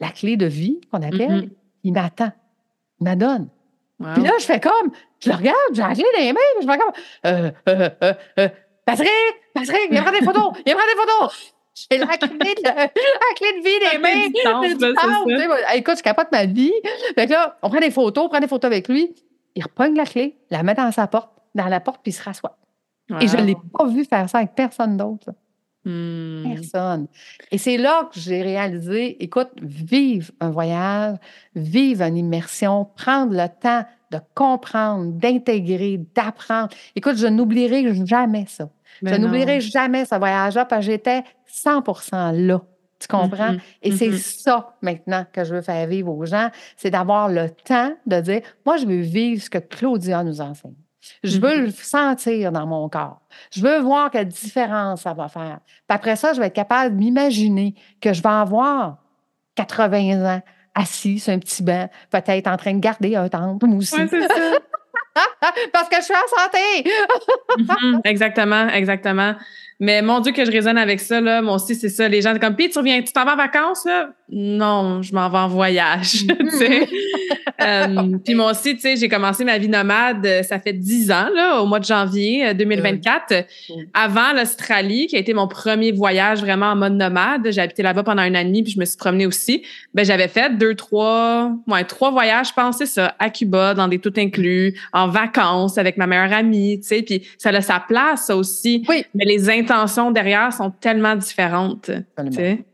[0.01, 1.51] la clé de vie qu'on appelle, mm-hmm.
[1.85, 2.31] il m'attend,
[3.01, 3.49] il m'adonne.
[4.13, 6.67] Puis là, je fais comme, je le regarde, j'ai la clé dans les mains, je
[6.67, 6.93] fais comme,
[7.25, 8.49] euh, euh, euh, euh,
[8.85, 9.09] Patrick,
[9.55, 11.55] Patrick, viens prendre des photos, viens prendre des photos.
[11.75, 12.89] J'ai la clé, de, la
[13.37, 15.75] clé de vie des mains.
[15.75, 16.73] Écoute, je capote ma vie.
[17.15, 19.15] Fait que là, on prend des photos, on prend des photos avec lui.
[19.57, 22.23] Il repogne la clé, la met dans sa porte, dans la porte, puis il se
[22.23, 22.57] rassoit.
[23.21, 25.31] Et je ne l'ai pas vu faire ça avec personne d'autre.
[25.85, 26.55] Hmm.
[26.55, 27.09] Personne.
[27.51, 31.19] Et c'est là que j'ai réalisé, écoute, vive un voyage,
[31.55, 36.69] vive une immersion, prendre le temps de comprendre, d'intégrer, d'apprendre.
[36.97, 38.71] Écoute, je n'oublierai jamais ça.
[39.03, 42.63] Je n'oublierai jamais ce voyage-là parce que j'étais 100% là.
[43.01, 43.53] Tu comprends?
[43.53, 43.61] Mm-hmm.
[43.83, 44.43] Et c'est mm-hmm.
[44.43, 48.41] ça maintenant que je veux faire vivre aux gens, c'est d'avoir le temps de dire,
[48.65, 50.75] moi, je veux vivre ce que Claudia nous enseigne.
[51.23, 51.65] Je veux mm-hmm.
[51.65, 53.21] le sentir dans mon corps.
[53.51, 55.59] Je veux voir quelle différence ça va faire.
[55.67, 58.99] Puis après ça, je vais être capable de m'imaginer que je vais avoir
[59.57, 60.43] 80 ans
[60.75, 63.97] assis sur un petit banc, peut-être en train de garder un temple, aussi.
[64.09, 64.59] c'est ça.
[65.73, 68.01] Parce que je suis en santé.
[68.05, 69.35] exactement, exactement.
[69.81, 71.43] Mais mon Dieu, que je résonne avec ça, là.
[71.43, 72.09] Moi aussi, c'est ça.
[72.09, 74.11] Les gens, comme, puis tu reviens, tu t'en vas en vacances, là?
[74.31, 76.89] Non, je m'en vais en voyage, sais.
[77.61, 81.11] Euh, puis moi aussi, tu sais, j'ai commencé ma vie nomade, euh, ça fait dix
[81.11, 83.33] ans, là, au mois de janvier 2024.
[83.33, 83.43] Euh,
[83.93, 87.49] Avant l'Australie, qui a été mon premier voyage vraiment en mode nomade.
[87.51, 89.63] J'ai habité là-bas pendant un an et demi, puis je me suis promenée aussi.
[89.93, 93.89] Ben, j'avais fait deux, trois, ouais, trois voyages, je pense, c'est ça, à Cuba, dans
[93.89, 97.03] des tout inclus, en vacances, avec ma meilleure amie, tu sais.
[97.03, 98.85] Puis ça a sa place, ça aussi.
[98.89, 99.05] Oui.
[99.15, 101.91] Mais les intentions derrière sont tellement différentes,
[102.31, 102.65] sais.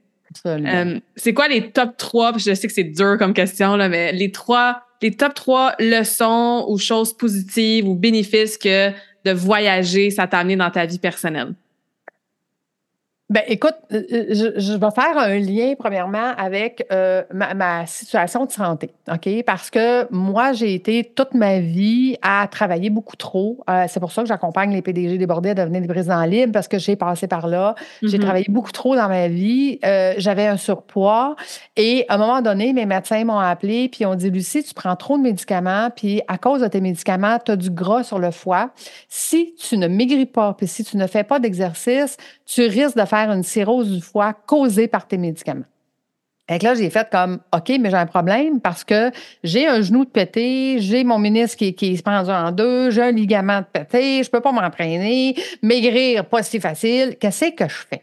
[0.47, 4.13] Euh, c'est quoi les top 3, je sais que c'est dur comme question, là, mais
[4.13, 8.91] les trois, les top 3 leçons ou choses positives ou bénéfices que
[9.25, 11.55] de voyager, ça t'a amené dans ta vie personnelle?
[13.31, 18.51] Ben, écoute, euh, euh, je, vais faire un lien, premièrement, avec euh, ma, situation de
[18.51, 19.45] santé, OK?
[19.47, 23.63] Parce que moi, j'ai été toute ma vie à travailler beaucoup trop.
[23.87, 26.81] c'est pour ça que j'accompagne les PDG débordés à devenir des présidents libres, parce que
[26.81, 27.77] j'ai passé par là.
[28.03, 28.21] J'ai mm-hmm.
[28.21, 29.79] travaillé beaucoup trop dans ma vie.
[30.17, 31.37] J'avais un surpoids.
[31.77, 34.97] Et à un moment donné, mes médecins m'ont appelé, puis ont dit, Lucie, tu prends
[34.97, 38.33] trop de médicaments, puis à cause de tes médicaments, tu as du gras sur le
[38.33, 38.71] foie.
[39.09, 43.05] Si tu ne maigris pas, puis si tu ne fais pas d'exercice, tu risques de
[43.05, 45.65] faire une cirrhose du foie causée par tes médicaments.
[46.49, 49.13] Et là, j'ai fait comme, OK, mais j'ai un problème parce que
[49.45, 53.03] j'ai un genou de pété, j'ai mon ministre qui, qui est pendu en deux, j'ai
[53.03, 57.17] un ligament de pété, je peux pas m'entraîner, maigrir, pas si facile.
[57.21, 58.03] Qu'est-ce que je fais?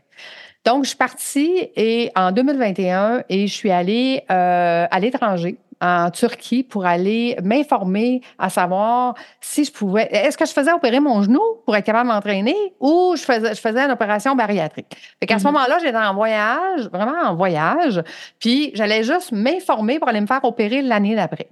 [0.65, 6.09] Donc, je suis partie et en 2021 et je suis allée euh, à l'étranger en
[6.11, 10.07] Turquie pour aller m'informer à savoir si je pouvais.
[10.11, 13.53] Est-ce que je faisais opérer mon genou pour être capable de m'entraîner ou je faisais,
[13.53, 14.87] je faisais une opération bariatrique?
[15.19, 15.51] Fait qu'à ce mm-hmm.
[15.51, 18.01] moment-là, j'étais en voyage, vraiment en voyage,
[18.39, 21.47] puis j'allais juste m'informer pour aller me faire opérer l'année d'après.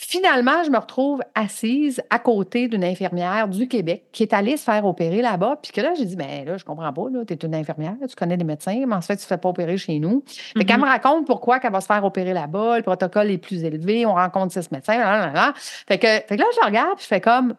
[0.00, 4.62] Finalement, je me retrouve assise à côté d'une infirmière du Québec qui est allée se
[4.62, 5.58] faire opérer là-bas.
[5.60, 8.14] Puis que là, j'ai dit, ben là, je comprends pas, tu es une infirmière, tu
[8.14, 10.22] connais des médecins, mais en fait, tu ne fais pas opérer chez nous?
[10.24, 10.80] Fait qu'elle mm-hmm.
[10.82, 14.14] me raconte pourquoi qu'elle va se faire opérer là-bas, le protocole est plus élevé, on
[14.14, 17.20] rencontre six médecins, là, là, Fait, que, fait que là, je regarde, puis je fais
[17.20, 17.56] comme,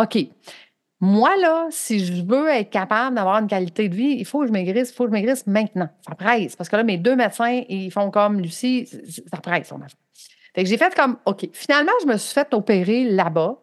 [0.00, 0.18] OK,
[0.98, 4.48] moi, là, si je veux être capable d'avoir une qualité de vie, il faut que
[4.48, 5.88] je maigrisse, il faut que je maigrisse maintenant.
[6.04, 6.56] Ça presse.
[6.56, 8.88] Parce que là, mes deux médecins, ils font comme Lucie,
[9.32, 9.78] ça presse, on
[10.58, 11.48] fait que j'ai fait comme, OK.
[11.52, 13.62] Finalement, je me suis fait opérer là-bas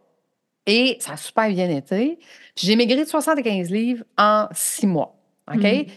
[0.65, 2.17] et ça a super bien été.
[2.55, 5.13] J'ai maigri de 75 livres en six mois.
[5.53, 5.59] OK?
[5.59, 5.89] Mm-hmm.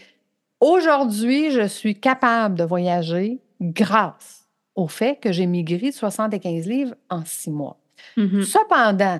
[0.59, 6.95] Aujourd'hui, je suis capable de voyager grâce au fait que j'ai maigri de 75 livres
[7.09, 7.79] en six mois.
[8.17, 8.43] Mm-hmm.
[8.43, 9.19] Cependant,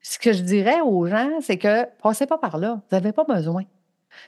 [0.00, 2.76] ce que je dirais aux gens, c'est que passez pas par là.
[2.76, 3.64] Vous n'avez pas besoin.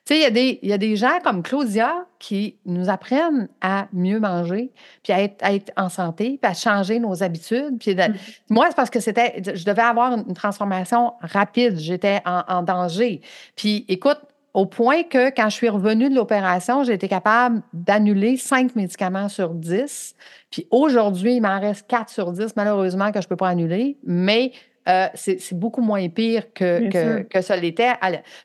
[0.05, 4.70] Tu sais, il y, a des gens comme Claudia qui nous apprennent à mieux manger,
[5.03, 7.79] puis à être, en santé, puis à changer nos habitudes.
[7.79, 8.14] Puis mm-hmm.
[8.51, 11.79] Moi, c'est parce que c'était, je devais avoir une transformation rapide.
[11.79, 13.20] J'étais en, danger.
[13.57, 14.18] Puis écoute,
[14.55, 19.29] au point que quand je suis revenue de l'opération, j'ai été capable d'annuler cinq médicaments
[19.29, 20.14] sur dix.
[20.51, 23.98] Puis aujourd'hui, il m'en reste quatre sur dix, malheureusement, que je ne peux pas annuler.
[24.03, 24.53] Mais
[24.88, 27.92] euh, c'est beaucoup moins pire que, que, que, ça l'était.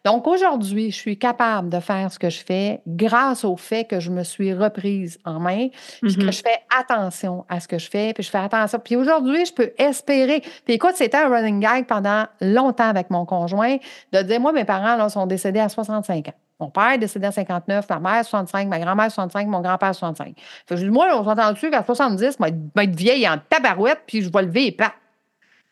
[0.03, 3.99] Donc aujourd'hui, je suis capable de faire ce que je fais grâce au fait que
[3.99, 5.69] je me suis reprise en main,
[6.01, 6.31] puis que mm-hmm.
[6.31, 8.79] je fais attention à ce que je fais, puis je fais attention.
[8.83, 10.41] Puis aujourd'hui, je peux espérer.
[10.65, 13.77] Puis écoute, c'était un running gag pendant longtemps avec mon conjoint
[14.11, 16.33] de dire, moi, mes parents là, sont décédés à 65 ans.
[16.59, 20.33] Mon père est décédé à 59, ma mère 65, ma grand-mère 65, mon grand-père 65.
[20.37, 23.37] Fait que je dis, moi, on s'entend dessus qu'à 70, je vais être vieille en
[23.49, 24.93] tabarouette, puis je vais lever et pas.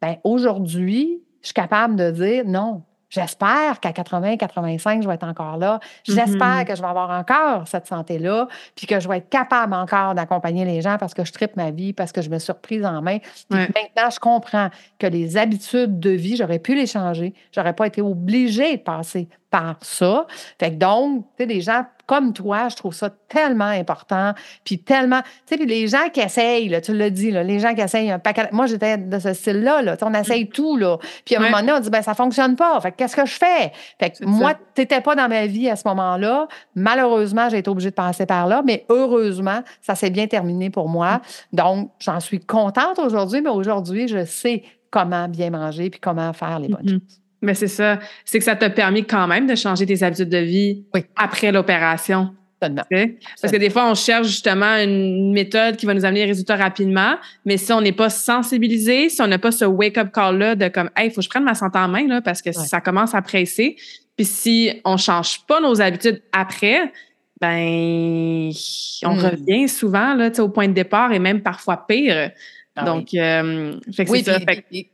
[0.01, 2.83] Bien, aujourd'hui, je suis capable de dire non.
[3.11, 5.81] J'espère qu'à 80, 85, je vais être encore là.
[6.05, 6.65] J'espère mm-hmm.
[6.65, 10.63] que je vais avoir encore cette santé-là, puis que je vais être capable encore d'accompagner
[10.63, 13.01] les gens parce que je tripe ma vie, parce que je me suis reprise en
[13.01, 13.17] main.
[13.49, 17.33] Maintenant, je comprends que les habitudes de vie, j'aurais pu les changer.
[17.53, 20.25] J'aurais pas été obligée de passer par ça.
[20.57, 24.33] Fait que donc, tu sais, les gens comme toi, je trouve ça tellement important.
[24.65, 25.21] Puis tellement.
[25.21, 27.79] Tu sais, puis les gens qui essayent, là, tu l'as dit, là, les gens qui
[27.79, 28.49] essayent un paquet.
[28.51, 29.81] Moi, j'étais de ce style-là.
[29.81, 30.75] Là, on essaye tout.
[30.75, 30.97] Là.
[31.23, 32.81] Puis à un moment donné, on dit, ben ça fonctionne pas.
[32.81, 33.71] Fait qu'est-ce que je fais?
[33.97, 36.49] Fait que moi, tu n'étais pas dans ma vie à ce moment-là.
[36.75, 38.61] Malheureusement, j'ai été obligée de passer par là.
[38.65, 41.21] Mais heureusement, ça s'est bien terminé pour moi.
[41.53, 43.39] Donc, j'en suis contente aujourd'hui.
[43.39, 47.07] Mais aujourd'hui, je sais comment bien manger puis comment faire les bonnes mm-hmm.
[47.07, 47.20] choses.
[47.41, 47.99] Mais c'est ça.
[48.25, 50.83] C'est que ça t'a permis quand même de changer tes habitudes de vie
[51.15, 52.35] après l'opération.
[53.41, 56.55] Parce que des fois, on cherche justement une méthode qui va nous amener des résultats
[56.55, 60.67] rapidement, mais si on n'est pas sensibilisé, si on n'a pas ce wake-up call-là de
[60.67, 62.79] comme, hey, il faut que je prenne ma santé en main, là, parce que ça
[62.79, 63.77] commence à presser.
[64.15, 66.91] Puis si on change pas nos habitudes après,
[67.39, 68.51] ben,
[69.03, 69.19] on hmm.
[69.19, 72.31] revient souvent là, au point de départ et même parfois pire.
[72.75, 74.39] Ah Donc, euh, fait que ça.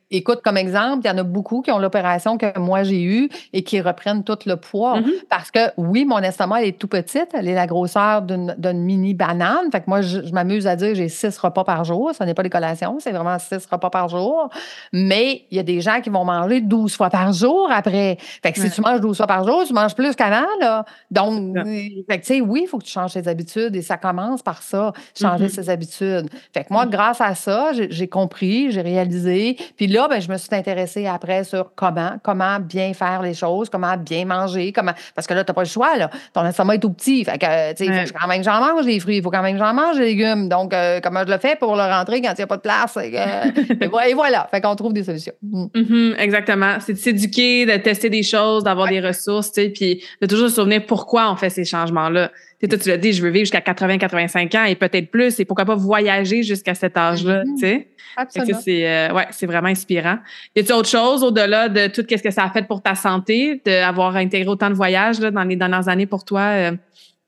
[0.10, 3.30] Écoute, comme exemple, il y en a beaucoup qui ont l'opération que moi j'ai eue
[3.52, 5.02] et qui reprennent tout le poids.
[5.02, 5.26] Mm-hmm.
[5.30, 7.28] Parce que oui, mon estomac, elle est tout petite.
[7.34, 9.70] Elle est la grosseur d'une mini banane.
[9.70, 12.12] Fait que moi, je, m'amuse à dire que j'ai six repas par jour.
[12.18, 14.50] Ce n'est pas des collations, c'est vraiment six repas par jour.
[14.94, 18.18] Mais il y a des gens qui vont manger 12 fois par jour après.
[18.42, 20.86] Fait que si tu manges 12 fois par jour, tu manges plus qu'avant, là.
[21.12, 23.98] Donc, fait que, tu sais, oui, il faut que tu changes tes habitudes et ça
[23.98, 25.50] commence par ça, changer mm-hmm.
[25.50, 26.30] ses habitudes.
[26.54, 26.90] Fait que moi, mm.
[26.90, 29.58] grâce à ça, j'ai compris, j'ai réalisé.
[29.76, 33.70] Puis là, ben, je me suis intéressée après sur comment, comment bien faire les choses,
[33.70, 34.94] comment bien manger, comment.
[35.16, 36.10] Parce que là, tu n'as pas le choix, là.
[36.34, 37.26] Ton estomac est tout petit.
[37.26, 39.32] Fait que, tu sais, il faut quand même que j'en mange les fruits, il faut
[39.32, 40.50] quand même que j'en mange les légumes.
[40.50, 42.62] Donc, euh, comment je le fais pour le rentrer quand il n'y a pas de
[42.62, 42.98] place?
[42.98, 44.48] et, voilà.
[44.52, 45.34] Fait qu'on trouve des solutions.
[45.42, 45.66] Mm.
[45.74, 46.78] Mm-hmm, exactement.
[46.80, 50.50] C'est de s'éduquer, de tester des choses, d'avoir des ressources, tu sais, puis de toujours
[50.50, 52.32] se souvenir pourquoi on fait ces changements-là.
[52.62, 55.46] Tu toi, tu l'as dit, je veux vivre jusqu'à 80-85 ans et peut-être plus, et
[55.46, 57.54] pourquoi pas voyager jusqu'à cet âge-là, mm-hmm.
[57.54, 57.88] tu sais?
[58.16, 58.60] Absolument.
[58.64, 60.18] C'est euh, ouais, c'est vraiment inspirant.
[60.56, 63.62] Y a-t-il autre chose au-delà de tout ce que ça a fait pour ta santé,
[63.64, 66.42] d'avoir intégré autant de voyages là, dans les dernières années pour toi?
[66.42, 66.72] Euh?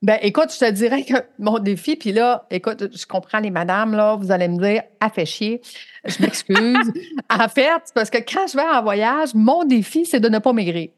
[0.02, 3.94] Ben, écoute, je te dirais que mon défi, puis là, écoute, je comprends les madames,
[3.94, 5.60] là, vous allez me dire, ah, fait chier.
[6.06, 6.92] Je m'excuse.
[7.30, 10.52] en fait, parce que quand je vais en voyage, mon défi, c'est de ne pas
[10.52, 10.88] maigrir.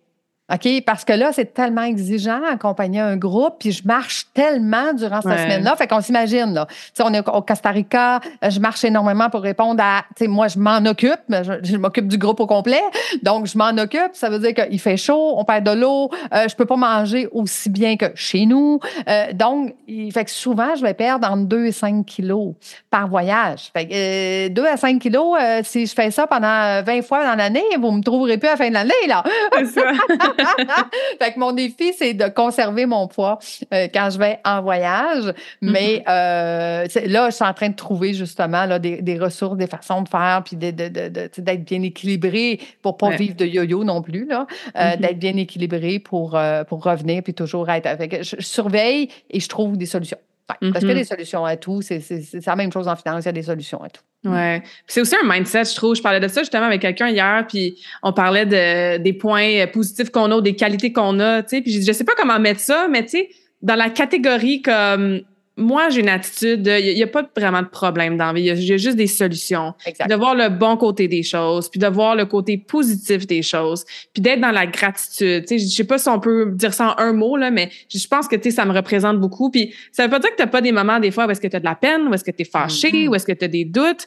[0.53, 0.83] OK?
[0.85, 5.39] Parce que là, c'est tellement exigeant accompagner un groupe, puis je marche tellement durant cette
[5.39, 5.75] semaine-là.
[5.77, 6.67] Fait qu'on s'imagine, là.
[6.69, 10.03] Tu sais, on est au Costa Rica, euh, je marche énormément pour répondre à.
[10.17, 12.83] Tu sais, moi, je m'en occupe, mais je, m'occupe du groupe au complet.
[13.23, 14.11] Donc, je m'en occupe.
[14.13, 17.29] Ça veut dire qu'il fait chaud, on perd de l'eau, euh, je peux pas manger
[17.33, 18.79] aussi bien que chez nous.
[19.09, 22.53] Euh, donc, il fait que souvent, je vais perdre entre 2 et 5 kilos
[22.91, 23.71] par voyage.
[23.73, 27.65] Fait que 2 à 5 kilos, si je fais ça pendant 20 fois dans l'année,
[27.79, 29.23] vous me trouverez plus à la fin de l'année, là.
[31.21, 33.39] fait que mon défi, c'est de conserver mon poids
[33.73, 35.33] euh, quand je vais en voyage.
[35.61, 36.11] Mais mm-hmm.
[36.11, 40.09] euh, là, je suis en train de trouver justement là, des, ressources, des façons de
[40.09, 45.01] faire, puis d'être bien équilibré pour pas vivre de yo-yo non plus, là, euh, mm-hmm.
[45.01, 48.23] d'être bien équilibré pour, pour revenir, puis toujours être avec.
[48.23, 50.19] Je, surveille et je trouve des solutions.
[50.47, 50.99] Parce qu'il y a mm-hmm.
[50.99, 51.83] des solutions à tout.
[51.83, 54.03] C'est la même chose en finance, il y a des solutions à tout.
[54.25, 54.63] Ouais.
[54.87, 55.97] C'est aussi un mindset, je trouve.
[55.97, 60.11] Je parlais de ça justement avec quelqu'un hier, puis on parlait de, des points positifs
[60.11, 61.63] qu'on a ou des qualités qu'on a, tu sais.
[61.63, 63.31] Puis je, je sais pas comment mettre ça, mais tu sais,
[63.63, 65.23] dans la catégorie comme
[65.57, 68.65] moi, j'ai une attitude, il n'y a, pas vraiment de problème dans la vie, il
[68.65, 69.75] y, a juste des solutions.
[70.09, 73.85] De voir le bon côté des choses, puis de voir le côté positif des choses,
[74.15, 75.45] puis d'être dans la gratitude.
[75.49, 78.07] Je ne sais pas si on peut dire ça en un mot, là, mais je
[78.09, 79.51] pense que ça me représente beaucoup.
[79.51, 81.41] Puis ça veut pas dire que tu n'as pas des moments, des fois, où est-ce
[81.41, 83.09] que tu as de la peine, où est-ce que tu es fâché, mm-hmm.
[83.09, 84.07] où est-ce que tu as des doutes,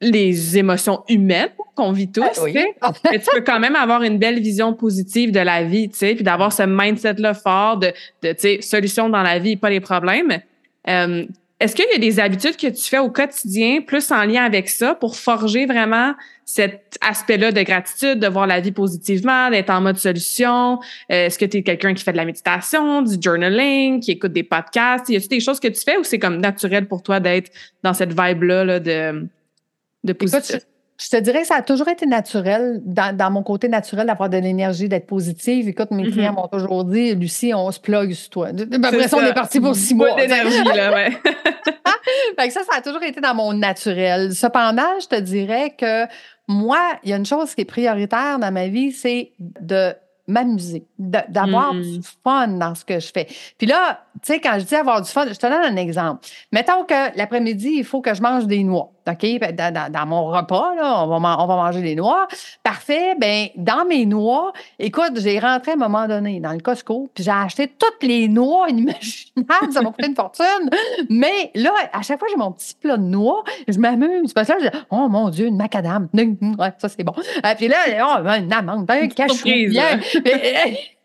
[0.00, 2.22] les émotions humaines qu'on vit tous,
[2.80, 5.96] ah, mais tu peux quand même avoir une belle vision positive de la vie, tu
[5.96, 7.88] sais, puis d'avoir ce mindset-là fort de,
[8.22, 10.40] de tu sais, solution dans la vie, pas les problèmes.
[10.88, 11.24] Euh,
[11.60, 14.68] est-ce qu'il y a des habitudes que tu fais au quotidien plus en lien avec
[14.68, 19.80] ça pour forger vraiment cet aspect-là de gratitude, de voir la vie positivement, d'être en
[19.80, 20.80] mode solution?
[21.10, 24.32] Euh, est-ce que tu es quelqu'un qui fait de la méditation, du journaling, qui écoute
[24.32, 25.08] des podcasts?
[25.08, 27.50] Y a-t-il des choses que tu fais ou c'est comme naturel pour toi d'être
[27.82, 29.26] dans cette vibe-là de,
[30.02, 30.66] de positif?
[30.96, 34.36] Je te dirais que ça a toujours été naturel, dans, mon côté naturel, d'avoir de
[34.36, 35.68] l'énergie, d'être positive.
[35.68, 36.34] Écoute, mes clients mm-hmm.
[36.34, 38.48] m'ont toujours dit, Lucie, on se plug sur toi.
[38.48, 40.14] Après ça, on est parti pour six mois.
[40.14, 41.10] d'énergie, là, ouais.
[42.38, 44.32] fait que ça, ça a toujours été dans mon naturel.
[44.34, 46.06] Cependant, je te dirais que
[46.46, 49.94] moi, il y a une chose qui est prioritaire dans ma vie, c'est de
[50.26, 52.14] m'amuser, d'avoir du mm-hmm.
[52.22, 53.26] fun dans ce que je fais.
[53.58, 56.26] Puis là, tu sais, quand je dis avoir du fun, je te donne un exemple.
[56.52, 58.93] Mettons que l'après-midi, il faut que je mange des noix.
[59.08, 59.38] OK?
[59.40, 62.26] Ben, dans, mon repas, là, on, va, on va manger des noix.
[62.62, 63.14] Parfait.
[63.18, 67.24] Ben, dans mes noix, écoute, j'ai rentré à un moment donné dans le Costco, puis
[67.24, 69.72] j'ai acheté toutes les noix inimaginables.
[69.72, 70.70] ça m'a coûté une fortune.
[71.10, 73.44] Mais là, à chaque fois, j'ai mon petit plat de noix.
[73.68, 74.32] Je m'amuse.
[74.32, 76.08] Parce que là, je dis, oh mon Dieu, une macadam.
[76.58, 77.14] Ouais, ça, c'est bon.
[77.16, 79.48] Euh, puis là, oh, une amande, un cachou.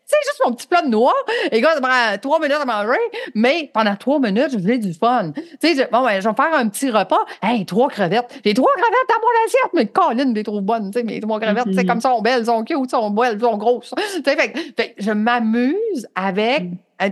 [0.10, 1.14] C'est juste mon petit plat de noix.
[1.52, 2.98] Et gars, ça prend trois minutes à manger,
[3.36, 5.32] mais pendant trois minutes, je voulais du fun.
[5.62, 7.26] Tu sais, bon, ben, je vais faire un petit repas.
[7.44, 8.42] Hey, trois crevettes.
[8.44, 10.90] J'ai trois crevettes dans mon assiette, mais Colin, les trop bonnes.
[10.92, 13.58] Tu sais, mes trois crevettes, c'est comme ça, sont belles, sont cute, sont belles, sont
[13.58, 13.94] grosses.
[13.96, 17.10] Tu sais, fait, fait, je m'amuse avec, mm.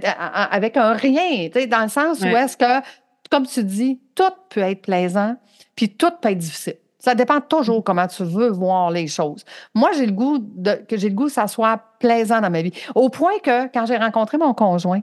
[0.52, 2.84] avec un rien, tu sais, dans le sens où est-ce que,
[3.30, 5.36] comme tu dis, tout peut être plaisant,
[5.76, 6.78] puis tout peut être difficile.
[7.00, 9.46] Ça dépend toujours comment tu veux voir les choses.
[9.76, 12.62] Moi, j'ai le goût de, que j'ai le goût que ça soit plaisant dans ma
[12.62, 12.74] vie.
[12.96, 15.02] Au point que quand j'ai rencontré mon conjoint,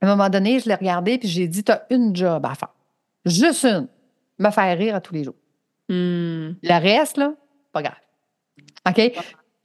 [0.00, 2.54] à un moment donné, je l'ai regardé puis j'ai dit Tu as une job à
[2.54, 2.74] faire.
[3.24, 3.88] Juste une.
[4.38, 5.34] Me faire rire à tous les jours.
[5.88, 6.54] Hmm.
[6.62, 7.32] Le reste, là,
[7.72, 7.96] pas grave.
[8.88, 9.12] OK?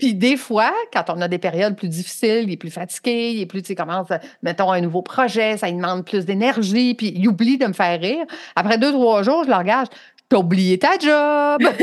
[0.02, 3.41] Puis des fois, quand on a des périodes plus difficiles, il est plus fatigué, il
[3.41, 4.08] est plus, tu sais, commence,
[4.41, 8.02] mettons, un nouveau projet, ça lui demande plus d'énergie, puis il oublie de me faire
[8.02, 8.26] rire.
[8.56, 9.89] Après deux, trois jours, je le regarde,
[10.31, 11.61] t'as oublié ta job.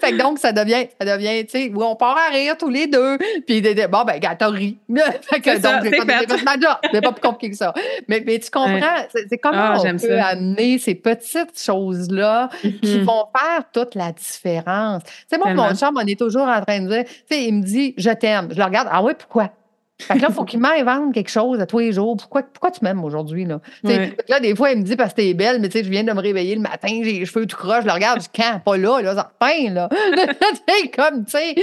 [0.00, 2.86] fait que donc, ça devient, ça devient, tu sais, on part à rire tous les
[2.86, 3.18] deux.
[3.44, 4.78] Puis, bon, ben, gars, t'as ri.
[5.22, 6.04] fait que donc, j'ai pas,
[6.44, 6.76] ma job.
[6.92, 7.74] C'est pas plus compliqué que ça.
[8.06, 13.02] Mais, mais tu comprends, c'est comment ah, on peut amener ces petites choses-là qui mm-hmm.
[13.02, 15.02] vont faire toute la différence?
[15.02, 17.54] Tu sais, moi, mon chum, on est toujours en train de dire, tu sais, il
[17.54, 18.50] me dit, je t'aime.
[18.52, 19.50] Je le regarde, ah oui, pourquoi?
[19.98, 22.16] Fait que là, il faut qu'il m'invente quelque chose à tous les jours.
[22.18, 23.46] Pourquoi, pourquoi tu m'aimes aujourd'hui?
[23.46, 23.60] Là?
[23.82, 26.04] là, des fois, il me dit parce que t'es belle, mais tu sais, je viens
[26.04, 28.60] de me réveiller le matin, j'ai les cheveux tout croche, je le regarde, je quand?
[28.60, 29.88] Pas là, là, ça peint, là.
[30.96, 31.54] comme, tu sais.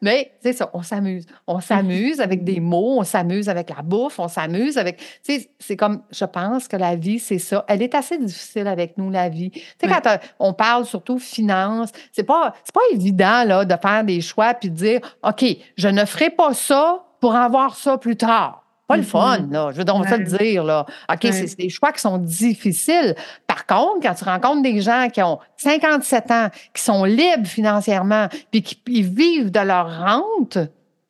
[0.00, 1.26] Mais, c'est ça, on s'amuse.
[1.48, 4.98] On s'amuse avec des mots, on s'amuse avec la bouffe, on s'amuse avec.
[4.98, 7.64] Tu sais, c'est comme, je pense que la vie, c'est ça.
[7.66, 9.50] Elle est assez difficile avec nous, la vie.
[9.50, 14.04] Tu sais, quand euh, on parle surtout finance, c'est pas, pas évident, là, de faire
[14.04, 15.44] des choix puis de dire, OK,
[15.76, 18.64] je ne ferai pas ça pour avoir ça plus tard.
[18.86, 19.52] Pas le fun, mm-hmm.
[19.52, 19.70] là.
[19.72, 20.86] Je veux donc ça te dire, là.
[21.12, 23.14] OK, c'est des choix qui sont difficiles.
[23.46, 28.28] Par contre, quand tu rencontres des gens qui ont 57 ans, qui sont libres financièrement,
[28.50, 30.58] puis qui vivent de leur rente,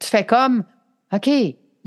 [0.00, 0.64] tu fais comme,
[1.12, 1.30] OK,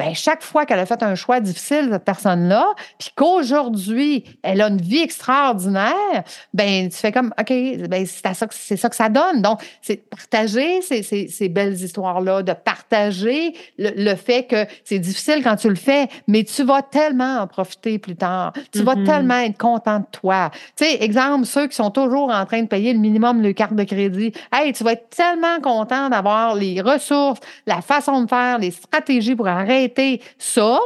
[0.02, 4.68] ben, chaque fois qu'elle a fait un choix difficile, cette personne-là, puis qu'aujourd'hui, elle a
[4.68, 6.24] une vie extraordinaire,
[6.56, 7.54] ben, tu fais comme, OK,
[7.88, 9.44] ben, c'est ça, ça, que ça donne.
[9.44, 15.56] Donc, c'est partager ces, ces, belles histoires-là, de partager le, fait que c'est difficile quand
[15.56, 18.54] tu le fais, mais tu vas tellement en profiter plus tard.
[18.72, 19.06] Tu vas mm-hmm.
[19.06, 20.50] tellement être content de toi.
[20.78, 23.76] Tu sais, exemple, ceux qui sont toujours en train de payer le minimum de carte
[23.76, 28.58] de crédit, hey, tu vas être tellement content d'avoir les ressources, la façon de faire,
[28.58, 29.91] les stratégies pour arrêter
[30.38, 30.80] ça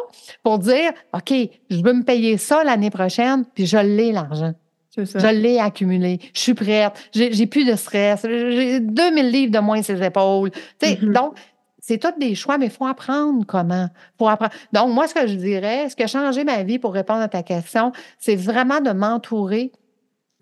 [0.43, 1.34] pour dire, OK,
[1.70, 4.53] je veux me payer ça l'année prochaine, puis je l'ai l'argent.
[4.97, 6.20] Je l'ai accumulé.
[6.34, 6.93] Je suis prête.
[7.14, 8.22] J'ai plus de stress.
[8.24, 10.51] J'ai 2000 livres de moins sur les épaules.
[10.82, 11.12] Mm-hmm.
[11.12, 11.36] Donc,
[11.80, 13.88] c'est tous des choix, mais il faut apprendre comment.
[14.18, 14.53] Faut apprendre.
[14.74, 17.28] Donc, moi, ce que je dirais, ce qui a changé ma vie pour répondre à
[17.28, 19.72] ta question, c'est vraiment de m'entourer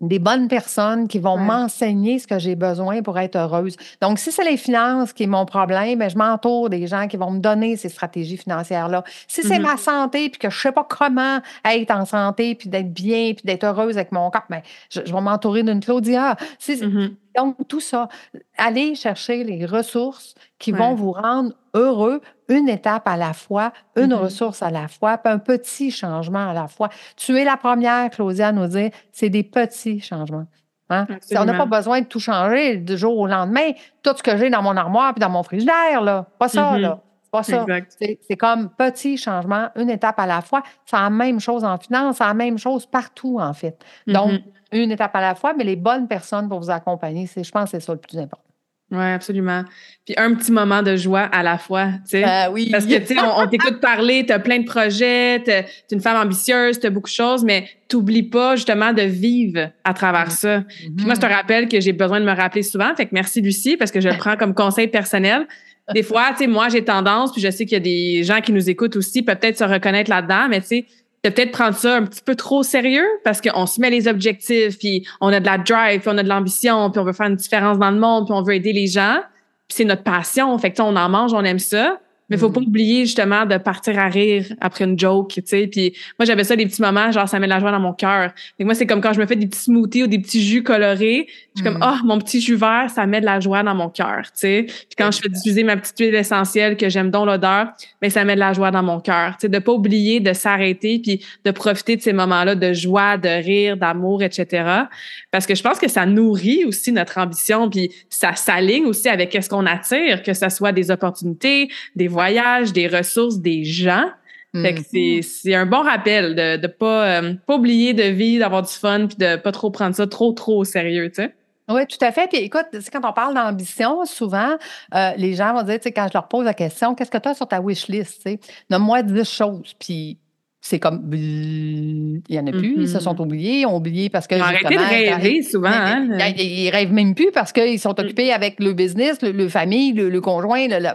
[0.08, 3.76] des bonnes personnes qui vont m'enseigner ce que j'ai besoin pour être heureuse.
[4.00, 7.16] Donc, si c'est les finances qui est mon problème, ben, je m'entoure des gens qui
[7.16, 9.04] vont me donner ces stratégies financières-là.
[9.28, 9.62] Si c'est mm-hmm.
[9.62, 13.32] ma santé, puis que je ne sais pas comment être en santé, puis d'être bien,
[13.34, 16.36] puis d'être heureuse avec mon corps, ben, je, vais m'entourer d'une Claudia.
[16.66, 17.10] Mm-hmm.
[17.36, 18.08] Donc, tout ça,
[18.56, 24.12] allez chercher les ressources qui vont vous rendre heureux une étape à la fois, une
[24.12, 24.14] mm-hmm.
[24.14, 26.88] ressource à la fois, puis un petit changement à la fois.
[27.16, 30.46] Tu es la première, Claudia, à nous dire, c'est des petits changements.
[30.90, 31.06] Hein?
[31.36, 33.70] On n'a pas besoin de tout changer du jour au lendemain.
[34.02, 36.26] Tout ce que j'ai dans mon armoire puis dans mon frigidaire, là.
[36.38, 36.80] Pas ça, mm-hmm.
[36.80, 37.00] là.
[37.34, 37.66] Pas ça.
[37.98, 40.62] C'est comme petit changement, une étape à la fois.
[40.86, 43.76] C'est la même chose en finance, c'est la même chose partout, en fait.
[44.06, 44.82] Donc, mm-hmm.
[44.84, 47.70] une étape à la fois, mais les bonnes personnes pour vous accompagner, je pense que
[47.70, 48.44] c'est ça le plus important.
[48.92, 49.64] Oui, absolument.
[50.06, 52.22] Puis un petit moment de joie à la fois, tu sais.
[52.22, 52.68] Ben oui.
[52.70, 56.00] Parce que, tu sais, on, t'écoute parler, tu as plein de projets, tu es une
[56.00, 60.30] femme ambitieuse, tu as beaucoup de choses, mais t'oublies pas justement de vivre à travers
[60.30, 60.62] ça.
[60.78, 62.94] Puis moi, je te rappelle que j'ai besoin de me rappeler souvent.
[62.94, 65.48] Fait que merci, Lucie, parce que je le prends comme conseil personnel.
[65.92, 68.40] Des fois, tu sais, moi, j'ai tendance, puis je sais qu'il y a des gens
[68.40, 70.86] qui nous écoutent aussi, peut-être se reconnaître là-dedans, mais tu sais,
[71.22, 75.06] peut-être prendre ça un petit peu trop sérieux parce qu'on se met les objectifs, puis
[75.20, 77.36] on a de la drive, puis on a de l'ambition, puis on veut faire une
[77.36, 79.20] différence dans le monde, puis on veut aider les gens.
[79.68, 80.56] Puis c'est notre passion.
[80.58, 81.98] Fait que on en mange, on aime ça.
[82.30, 82.64] Mais faut pas mm.
[82.64, 85.66] oublier justement de partir à rire après une joke, tu sais.
[85.66, 87.92] Puis moi j'avais ça des petits moments, genre ça met de la joie dans mon
[87.92, 88.32] cœur.
[88.58, 91.26] Moi c'est comme quand je me fais des petits smoothies ou des petits jus colorés,
[91.54, 93.88] je suis comme oh mon petit jus vert, ça met de la joie dans mon
[93.88, 94.66] cœur, tu sais.
[94.66, 97.66] Puis quand je fais diffuser ma petite huile essentielle que j'aime dont l'odeur,
[98.00, 99.48] mais ben, ça met de la joie dans mon cœur, tu sais.
[99.48, 103.76] De pas oublier de s'arrêter puis de profiter de ces moments-là de joie, de rire,
[103.76, 104.84] d'amour, etc.
[105.30, 109.36] Parce que je pense que ça nourrit aussi notre ambition puis ça s'aligne aussi avec
[109.40, 114.06] ce qu'on attire, que ce soit des opportunités, des voyages, des ressources, des gens.
[114.54, 115.22] Fait que mm-hmm.
[115.22, 119.08] c'est un bon rappel de ne pas, euh, pas oublier de vivre, d'avoir du fun,
[119.08, 121.34] puis de pas trop prendre ça trop, trop au sérieux, tu sais.
[121.68, 122.28] Oui, tout à fait.
[122.28, 124.56] Puis écoute, quand on parle d'ambition, souvent,
[124.94, 127.18] euh, les gens vont dire, tu sais, quand je leur pose la question, qu'est-ce que
[127.18, 128.28] tu as sur ta wish list?
[128.70, 129.74] Nomme-moi 10 choses.
[129.78, 130.18] Puis
[130.60, 133.22] c'est comme il n'y en a plus, ils se sont mm-hmm.
[133.22, 134.34] oubliés, ils ont oublié parce que.
[134.34, 135.68] Arrêté de rêver souvent.
[135.70, 136.08] Hein?
[136.36, 140.68] Ils, rêvent même plus parce qu'ils sont occupés avec le business, le, famille, le, conjoint.
[140.68, 140.90] Le,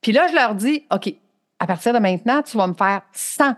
[0.00, 1.12] puis là, je leur dis, OK,
[1.58, 3.54] à partir de maintenant, tu vas me faire 100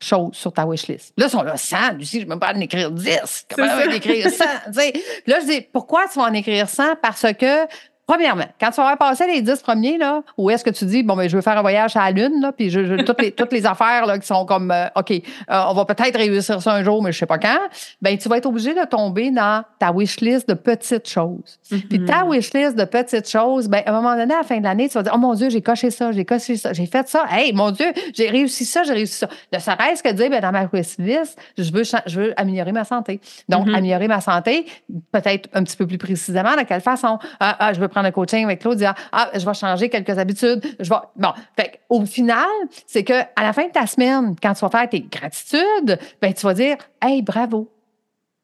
[0.00, 1.14] choses sur ta wishlist.
[1.16, 3.46] Là, ils sont là, 100, Lucie, je ne peux pas en écrire 10.
[3.54, 4.44] Comment je vais écrire 100?
[5.26, 6.96] là, je dis, pourquoi tu vas en écrire 100?
[7.02, 7.66] Parce que
[8.06, 11.16] Premièrement, quand tu vas passé les dix premiers, là, où est-ce que tu dis, bon,
[11.16, 13.52] ben, je veux faire un voyage à la Lune, là, puis je, toutes, les, toutes
[13.52, 16.84] les affaires là, qui sont comme, euh, OK, euh, on va peut-être réussir ça un
[16.84, 17.58] jour, mais je sais pas quand,
[18.00, 21.58] ben, tu vas être obligé de tomber dans ta wish list de petites choses.
[21.68, 22.28] Puis ta mm-hmm.
[22.28, 24.88] wish list de petites choses, ben, à un moment donné, à la fin de l'année,
[24.88, 27.24] tu vas dire, oh mon Dieu, j'ai coché ça, j'ai coché ça, j'ai fait ça,
[27.32, 29.28] hey, mon Dieu, j'ai réussi ça, j'ai réussi ça.
[29.52, 32.84] Ne serait-ce que dire, ben, dans ma wish list, je veux, je veux améliorer ma
[32.84, 33.20] santé.
[33.48, 33.74] Donc, mm-hmm.
[33.74, 34.66] améliorer ma santé,
[35.10, 37.18] peut-être un petit peu plus précisément, de quelle façon?
[37.40, 40.18] Ah, ah je veux prendre un coaching avec Claude, dire Ah, je vais changer quelques
[40.18, 40.62] habitudes.
[40.78, 40.96] Je vais...
[41.16, 42.46] Bon, fait au final,
[42.86, 46.34] c'est que à la fin de ta semaine, quand tu vas faire tes gratitudes, ben,
[46.34, 47.70] tu vas dire Hey, bravo.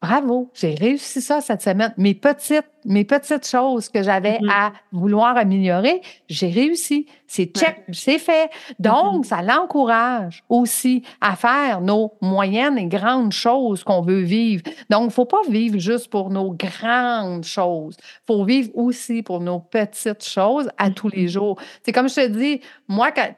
[0.03, 1.93] Bravo, j'ai réussi ça cette semaine.
[1.95, 4.49] Mes petites, mes petites choses que j'avais Mhm.
[4.49, 7.07] à vouloir améliorer, j'ai réussi.
[7.25, 8.49] C'est check, c'est fait.
[8.79, 9.23] Donc, Mhm.
[9.23, 14.63] ça l'encourage aussi à faire nos moyennes et grandes choses qu'on veut vivre.
[14.89, 17.95] Donc, il ne faut pas vivre juste pour nos grandes choses.
[18.01, 21.27] Il faut vivre aussi pour nos petites choses à tous les Mhm.
[21.29, 21.59] jours.
[21.81, 23.29] C'est comme je te dis, moi, quand,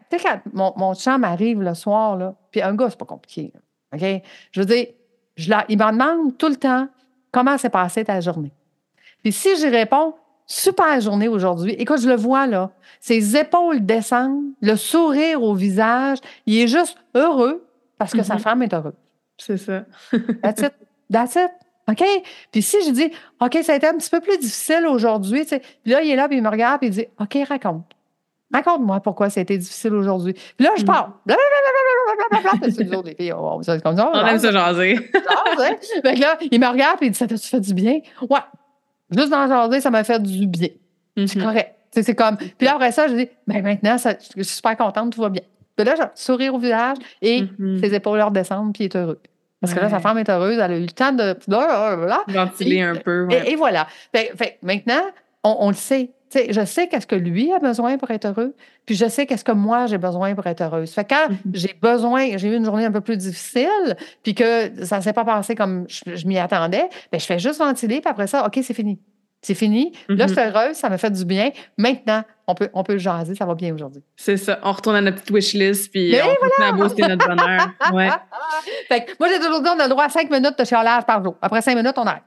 [0.51, 3.51] mon, mon chum arrive le soir, là, puis un gars, c'est pas compliqué.
[3.53, 3.59] là,
[3.93, 4.24] OK?
[4.51, 4.88] Je veux dire,
[5.36, 6.88] je la- il me demande tout le temps
[7.31, 8.51] comment s'est passée ta journée?
[9.23, 10.13] Puis si j'y réponds,
[10.45, 16.19] super journée aujourd'hui, écoute, je le vois là, ses épaules descendent, le sourire au visage,
[16.45, 17.65] il est juste heureux
[17.97, 18.39] parce que sa Mhm.
[18.39, 18.93] femme est heureuse.
[19.38, 19.83] C'est ça.
[20.43, 20.73] That's it.
[21.11, 21.51] That's it.
[21.88, 22.03] OK?
[22.51, 25.49] Puis si je dis, OK, ça a été un petit peu plus difficile aujourd'hui, tu
[25.49, 27.91] sais, puis là, il est là, puis il me regarde, puis il dit, OK, raconte.
[28.53, 30.33] Raconte-moi pourquoi ça a été difficile aujourd'hui.
[30.33, 30.87] Puis là, je Mhm.
[30.87, 31.11] parle.
[31.25, 32.69] Blablabla.
[32.71, 34.11] C'est nous autres, les filles, on, c'est comme ça.
[34.13, 34.95] On aime se jaser.
[34.95, 35.75] jase, hein.
[36.03, 37.99] Fait que là, il me regarde et il dit Ça t'a-tu fait du bien?
[38.29, 38.39] Ouais.
[39.11, 40.69] Juste dans le jaser, ça m'a fait du bien.
[41.17, 41.43] C'est Mhm.
[41.43, 41.75] correct.
[41.91, 42.37] Tu sais, C'est comme.
[42.37, 45.29] Puis là, après ça, je dis Ben maintenant, ça- je suis super contente, tout va
[45.29, 45.41] bien.
[45.75, 47.79] Puis là, je sourire au visage et Mhm.
[47.83, 49.19] ses épaules leur descendent, puis il est heureux.
[49.61, 51.35] Parce que là, sa femme est heureuse, elle a eu le temps de.
[52.27, 53.25] Ventiler un peu.
[53.25, 53.47] ouais.
[53.47, 53.87] Et, et voilà.
[54.13, 55.01] Fait, fait que maintenant,
[55.43, 56.11] on, on le sait.
[56.34, 58.55] Je sais qu'est-ce que lui a besoin pour être heureux,
[58.86, 60.91] puis je sais qu'est-ce que moi j'ai besoin pour être heureuse.
[60.91, 61.38] Fait que quand Mhm.
[61.53, 65.13] j'ai besoin, j'ai eu une journée un peu plus difficile, puis que ça ne s'est
[65.13, 68.45] pas passé comme je, je m'y attendais, bien, je fais juste ventiler, puis après ça,
[68.45, 68.99] OK, c'est fini.
[69.41, 69.91] C'est fini.
[70.09, 70.38] Là, je Mhm.
[70.39, 71.51] suis heureuse, ça me fait du bien.
[71.78, 74.01] Maintenant, on peut, on peut jaser, ça va bien aujourd'hui.
[74.15, 74.59] C'est ça.
[74.63, 77.67] On retourne à notre petite wishlist, puis Mais on continue à booster notre bonheur.
[77.93, 78.09] Ouais.
[78.88, 81.03] Fait que moi, j'ai toujours dit, on a le droit à cinq minutes de chialage
[81.05, 81.36] par jour.
[81.43, 82.23] Après cinq minutes, on arrête.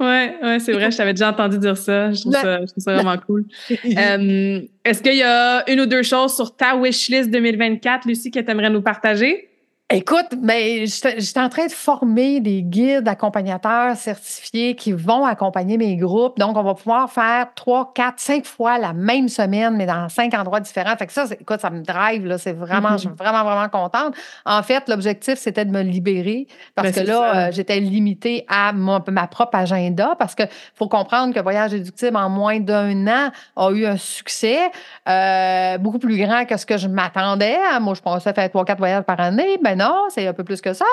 [0.00, 2.12] Ouais, ouais, c'est vrai, je t'avais déjà entendu dire ça.
[2.12, 2.40] Je trouve, Ouais.
[2.40, 3.44] ça, je trouve ça vraiment cool.
[3.70, 8.38] Euh, Est-ce qu'il y a une ou deux choses sur ta wishlist 2024, Lucie, que
[8.40, 9.47] tu aimerais nous partager?
[9.90, 15.78] Écoute, mais je suis en train de former des guides accompagnateurs certifiés qui vont accompagner
[15.78, 16.38] mes groupes.
[16.38, 20.34] Donc, on va pouvoir faire trois, quatre, cinq fois la même semaine, mais dans cinq
[20.34, 20.94] endroits différents.
[20.98, 22.36] Fait que ça, écoute, ça me drive, là.
[22.36, 24.14] C'est vraiment, je suis vraiment, vraiment contente.
[24.44, 28.74] En fait, l'objectif, c'était de me libérer parce Ben, que là, euh, j'étais limitée à
[28.74, 30.42] mon- ma propre agenda parce que
[30.74, 34.70] faut comprendre que Voyage éductible, en moins d'un an, a eu un succès
[35.08, 37.56] euh, beaucoup plus grand que ce que je m'attendais.
[37.80, 39.56] Moi, je pensais faire trois, quatre voyages par année.
[39.64, 40.84] Ben non, c'est un peu plus que ça.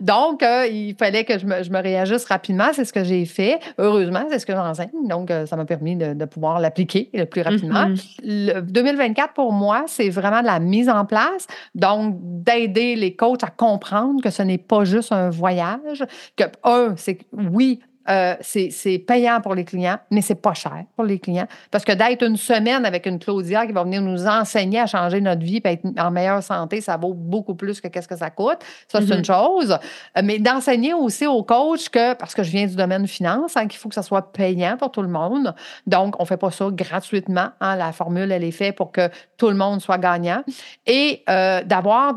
[0.00, 2.68] Donc, euh, il fallait que je me, je me réajuste rapidement.
[2.72, 3.58] C'est ce que j'ai fait.
[3.78, 4.90] Heureusement, c'est ce que j'enseigne.
[5.08, 7.88] Donc, euh, ça m'a permis de, de pouvoir l'appliquer le plus rapidement.
[7.88, 7.96] Mhm.
[8.22, 11.46] Le 2024, pour moi, c'est vraiment de la mise en place.
[11.74, 16.04] Donc, d'aider les coachs à comprendre que ce n'est pas juste un voyage.
[16.36, 21.04] Que, un, c'est oui, euh, c'est payant pour les clients, mais c'est pas cher pour
[21.04, 21.46] les clients.
[21.70, 25.20] Parce que d'être une semaine avec une Claudia qui va venir nous enseigner à changer
[25.20, 28.30] notre vie et être en meilleure santé, ça vaut beaucoup plus que qu'est-ce que ça
[28.30, 28.58] coûte.
[28.88, 29.78] Ça, c'est une chose.
[30.16, 33.66] Euh, Mais d'enseigner aussi aux coachs que, parce que je viens du domaine finance, hein,
[33.66, 35.54] qu'il faut que ça soit payant pour tout le monde.
[35.86, 37.48] Donc, on fait pas ça gratuitement.
[37.60, 37.76] hein.
[37.76, 40.42] La formule, elle est faite pour que tout le monde soit gagnant.
[40.86, 42.14] Et euh, d'avoir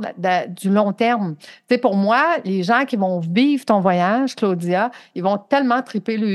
[0.49, 1.35] du long terme.
[1.37, 5.76] Tu sais, pour moi, les gens qui vont vivre ton voyage, Claudia, ils vont tellement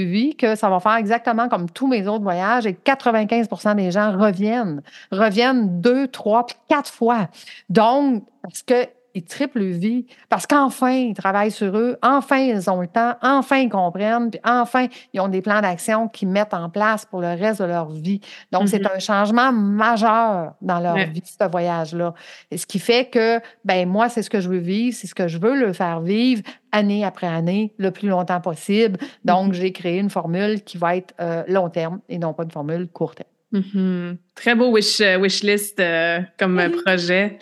[0.04, 4.16] vie que ça va faire exactement comme tous mes autres voyages et 95% des gens
[4.16, 4.82] reviennent.
[5.10, 7.28] Reviennent deux, trois, puis quatre fois.
[7.68, 12.68] Donc, parce que ils triplent le vie parce qu'enfin, ils travaillent sur eux, enfin, ils
[12.70, 16.54] ont le temps, enfin, ils comprennent, puis enfin, ils ont des plans d'action qu'ils mettent
[16.54, 18.20] en place pour le reste de leur vie.
[18.52, 18.88] Donc, c'est Mhm.
[18.94, 21.06] un changement majeur dans leur Ouais.
[21.06, 22.14] vie, ce voyage-là.
[22.50, 25.14] Et ce qui fait que, ben moi, c'est ce que je veux vivre, c'est ce
[25.14, 26.42] que je veux le faire vivre
[26.72, 28.98] année après année, le plus longtemps possible.
[29.24, 29.52] Donc, Mhm.
[29.54, 32.88] j'ai créé une formule qui va être euh, long terme et non pas une formule
[32.88, 33.28] court terme.
[33.52, 34.16] Mhm.
[34.34, 36.70] Très beau wish, euh, wish list euh, comme Oui.
[36.84, 37.38] projet.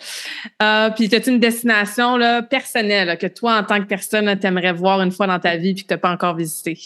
[0.61, 4.45] Euh, puis, as-tu une destination là, personnelle là, que toi, en tant que personne, tu
[4.45, 6.77] aimerais voir une fois dans ta vie puis que tu n'as pas encore visité?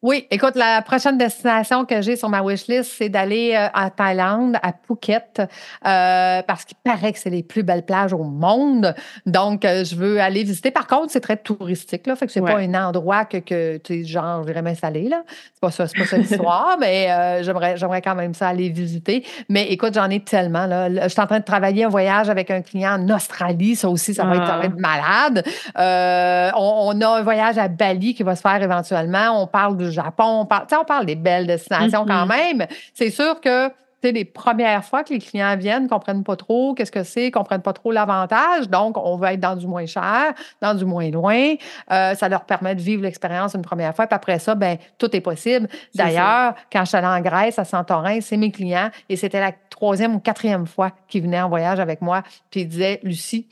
[0.00, 3.90] Oui, écoute, la prochaine destination que j'ai sur ma wish list, c'est d'aller euh, en
[3.90, 8.94] Thaïlande, à Phuket, euh, parce qu'il paraît que c'est les plus belles plages au monde.
[9.26, 10.70] Donc, euh, je veux aller visiter.
[10.70, 12.52] Par contre, c'est très touristique, là, fait que c'est Ouais.
[12.52, 15.24] pas un endroit que, que tu sais, genre, j'irais m'installer, là.
[15.52, 18.68] C'est pas ça, c'est pas ça l'histoire, mais euh, j'aimerais, j'aimerais quand même ça aller
[18.68, 19.26] visiter.
[19.48, 20.88] Mais écoute, j'en ai tellement, là.
[20.88, 23.74] Je suis en train de travailler un voyage avec un client en Australie.
[23.74, 24.60] Ça aussi, ça va, être, Ah.
[24.64, 25.44] être malade.
[25.76, 29.42] Euh, on, on a un voyage à Bali qui va se faire éventuellement.
[29.42, 30.40] On parle Japon.
[30.42, 32.28] On parle, on parle des belles destinations quand Mhm.
[32.58, 32.66] même.
[32.94, 33.70] C'est sûr que
[34.00, 37.24] c'est les premières fois que les clients viennent, ne comprennent pas trop qu'est-ce que c'est,
[37.26, 38.68] ne comprennent pas trop l'avantage.
[38.68, 41.54] Donc, on va être dans du moins cher, dans du moins loin.
[41.90, 44.06] Euh, ça leur permet de vivre l'expérience une première fois.
[44.06, 45.66] Puis après ça, ben tout est possible.
[45.96, 49.50] D'ailleurs, quand je suis allée en Grèce, à Santorin, c'est mes clients et c'était la
[49.68, 52.22] troisième ou quatrième fois qu'ils venaient en voyage avec moi.
[52.52, 53.48] Puis ils disaient, Lucie,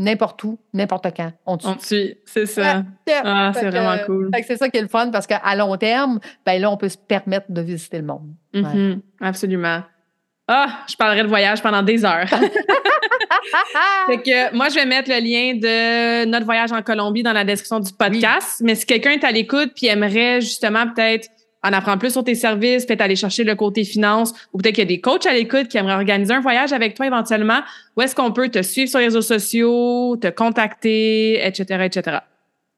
[0.00, 1.30] n'importe où, n'importe quand.
[1.46, 2.16] On te suit.
[2.24, 2.82] c'est ça.
[3.22, 4.30] Ah, c'est vraiment cool.
[4.46, 6.96] C'est ça qui est le fun parce qu'à long terme, ben là, on peut se
[6.96, 8.32] permettre de visiter le monde.
[8.54, 9.00] Mm-hmm.
[9.20, 9.82] Absolument.
[10.48, 12.26] Ah, je parlerai de voyage pendant des heures.
[14.06, 17.44] fait que moi, je vais mettre le lien de notre voyage en Colombie dans la
[17.44, 18.60] description du podcast.
[18.60, 21.28] Mais si quelqu'un est à l'écoute puis aimerait justement peut-être
[21.62, 24.84] en apprendre plus sur tes services, peut-être aller chercher le côté finance, ou peut-être qu'il
[24.84, 27.60] y a des coachs à l'écoute qui aimeraient organiser un voyage avec toi éventuellement,
[27.96, 32.18] où est-ce qu'on peut te suivre sur les réseaux sociaux, te contacter, etc., etc.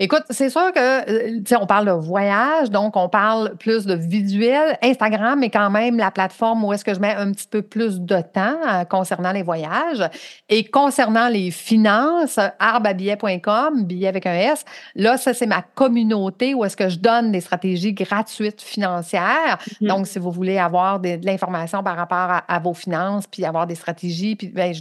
[0.05, 3.87] Écoute, c'est sûr que, euh, tu sais, on parle de voyage, donc on parle plus
[3.87, 4.77] de visuel.
[4.83, 8.01] Instagram est quand même la plateforme où est-ce que je mets un petit peu plus
[8.01, 10.03] de temps euh, concernant les voyages.
[10.49, 14.65] Et concernant les finances, arbabillet.com, billet avec un S,
[14.97, 19.61] là, ça, c'est ma communauté où est-ce que je donne des stratégies gratuites financières.
[19.61, 19.87] Mm-hmm.
[19.87, 23.77] Donc, si vous voulez avoir de, l'information par rapport à, vos finances, puis avoir des
[23.77, 24.75] stratégies, puis ben,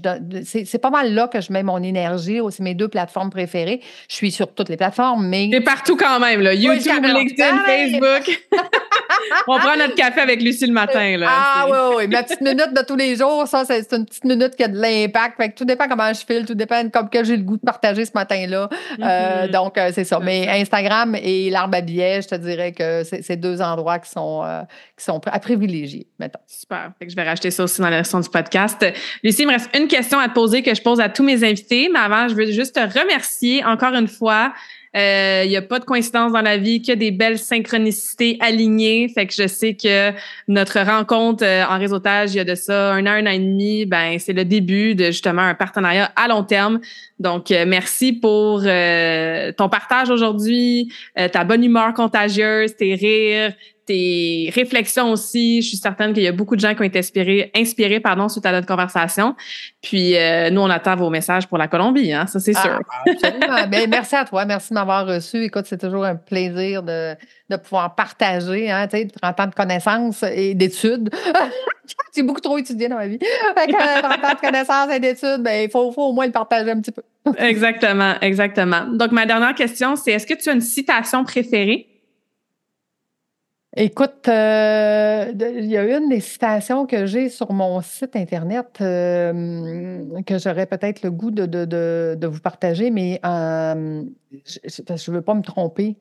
[0.43, 2.39] c'est pas mal là que je mets mon énergie.
[2.49, 3.81] C'est mes deux plateformes préférées.
[4.09, 5.49] Je suis sur toutes les plateformes mais.
[5.51, 6.53] C'est partout quand même, là.
[6.53, 8.41] YouTube, LinkedIn, Facebook.
[9.47, 11.27] On prend notre café avec Lucie le matin, là.
[11.29, 12.07] Ah oui, oui.
[12.07, 14.77] Ma petite minute de tous les jours, ça, c'est une petite minute qui a de
[14.77, 15.37] l'impact.
[15.37, 17.61] Fait que tout dépend comment je file, tout dépend comme que j'ai le goût de
[17.61, 18.69] partager ce matin-là.
[18.71, 19.51] Euh, mm-hmm.
[19.51, 20.19] donc, euh, c'est ça.
[20.19, 24.43] Mais Instagram et l'arbre à billets, je te dirais que c'est deux endroits qui sont,
[24.43, 24.61] euh,
[24.97, 26.39] qui sont à privilégier, mettons.
[26.47, 26.91] Super.
[26.99, 28.85] Fait que je vais racheter ça aussi dans la version du podcast.
[29.23, 31.43] Lucie, il me reste une question à te poser que je pose à tous mes
[31.43, 31.89] invités.
[31.91, 34.53] Mais avant, je veux juste te remercier encore une fois.
[34.93, 39.07] Il euh, n'y a pas de coïncidence dans la vie, a des belles synchronicités alignées.
[39.07, 40.11] Fait que je sais que
[40.49, 43.39] notre rencontre euh, en réseautage, il y a de ça un an, un an et
[43.39, 46.81] demi, ben c'est le début de justement un partenariat à long terme.
[47.19, 53.53] Donc, euh, merci pour ton partage aujourd'hui, ta bonne humeur contagieuse, tes rires,
[53.85, 55.61] tes réflexions aussi.
[55.61, 58.29] Je suis certaine qu'il y a beaucoup de gens qui ont été inspirés, inspirés pardon,
[58.29, 59.35] suite à notre conversation.
[59.81, 62.79] Puis euh, nous, on attend vos messages pour la Colombie, hein, ça c'est sûr.
[62.89, 63.47] Ah, absolument.
[63.71, 65.43] Ben, merci à toi, merci de m'avoir reçu.
[65.43, 67.15] Écoute, c'est toujours un plaisir de,
[67.49, 71.09] de pouvoir partager, hein, tu sais, 30 ans de connaissances et d'études.
[72.15, 73.19] J'ai beaucoup trop étudié dans ma vie.
[73.57, 76.31] Fait que 30 ans de connaissances et d'études, ben, il faut, faut au moins le
[76.31, 77.03] partager un petit peu.
[77.37, 78.85] exactement, exactement.
[78.85, 81.90] Donc, ma dernière question, c'est est-ce que tu as une citation préférée?
[83.77, 90.21] Écoute, euh, il y a une des citations que j'ai sur mon site Internet euh,
[90.25, 94.03] que j'aurais peut-être le goût de, de, vous partager, mais euh,
[94.65, 95.95] je ne veux pas me tromper.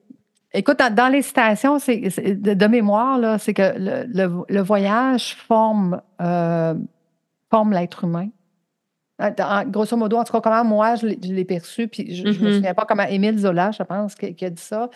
[0.53, 8.03] Écoute, dans, les citations c'est, de, mémoire, c'est que le, le, voyage forme, forme l'être
[8.03, 8.27] humain.
[9.21, 12.33] Ah, grosso modo, en tout cas, comment moi je l'ai perçu, puis je ne me
[12.33, 12.55] mm-hmm.
[12.55, 14.89] souviens pas comment Émile Zola, je pense, qui, a dit ça,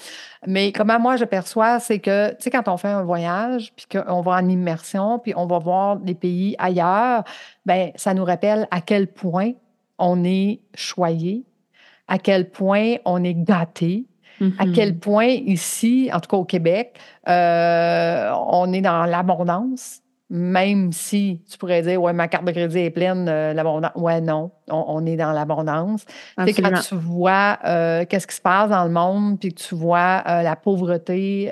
[0.48, 3.86] mais comment moi je perçois, c'est que, tu sais, quand on fait un voyage, puis
[3.92, 7.24] qu'on va en immersion, puis on va voir des pays ailleurs,
[7.68, 9.52] ben ça nous rappelle à quel point
[10.00, 11.46] on est choyé,
[12.08, 14.06] à quel point on est gâté,
[14.58, 15.00] à quel mm-hmm.
[15.00, 17.00] point ici, en tout cas au Québec,
[17.30, 20.02] euh, on est dans l'abondance
[20.36, 23.92] même si tu pourrais dire, ouais, ma carte de crédit est pleine, euh, l'abondance.
[23.96, 26.06] Ouais, non, on, est dans l'abondance.
[26.38, 30.24] Quand tu vois euh, qu'est-ce qui se passe dans le monde, puis que tu vois
[30.28, 31.52] euh, la pauvreté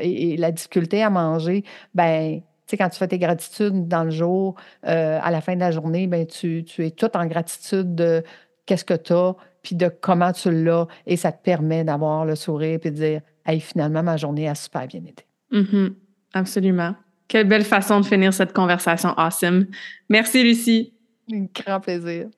[0.00, 1.64] et, la difficulté à manger,
[1.94, 5.60] ben, tu sais, quand tu fais tes gratitudes dans le jour, à la fin de
[5.60, 8.24] la journée, ben, tu, es tout en gratitude de
[8.66, 12.34] qu'est-ce que tu as, puis de comment tu l'as, et ça te permet d'avoir le
[12.34, 15.24] sourire, puis de dire, hey, finalement, ma journée a super bien été.
[15.52, 15.92] Mm-hmm.
[16.34, 16.94] Absolument.
[17.28, 19.66] Quelle belle façon de finir cette conversation awesome.
[20.08, 20.92] Merci, Lucie.
[21.32, 22.28] Un grand plaisir.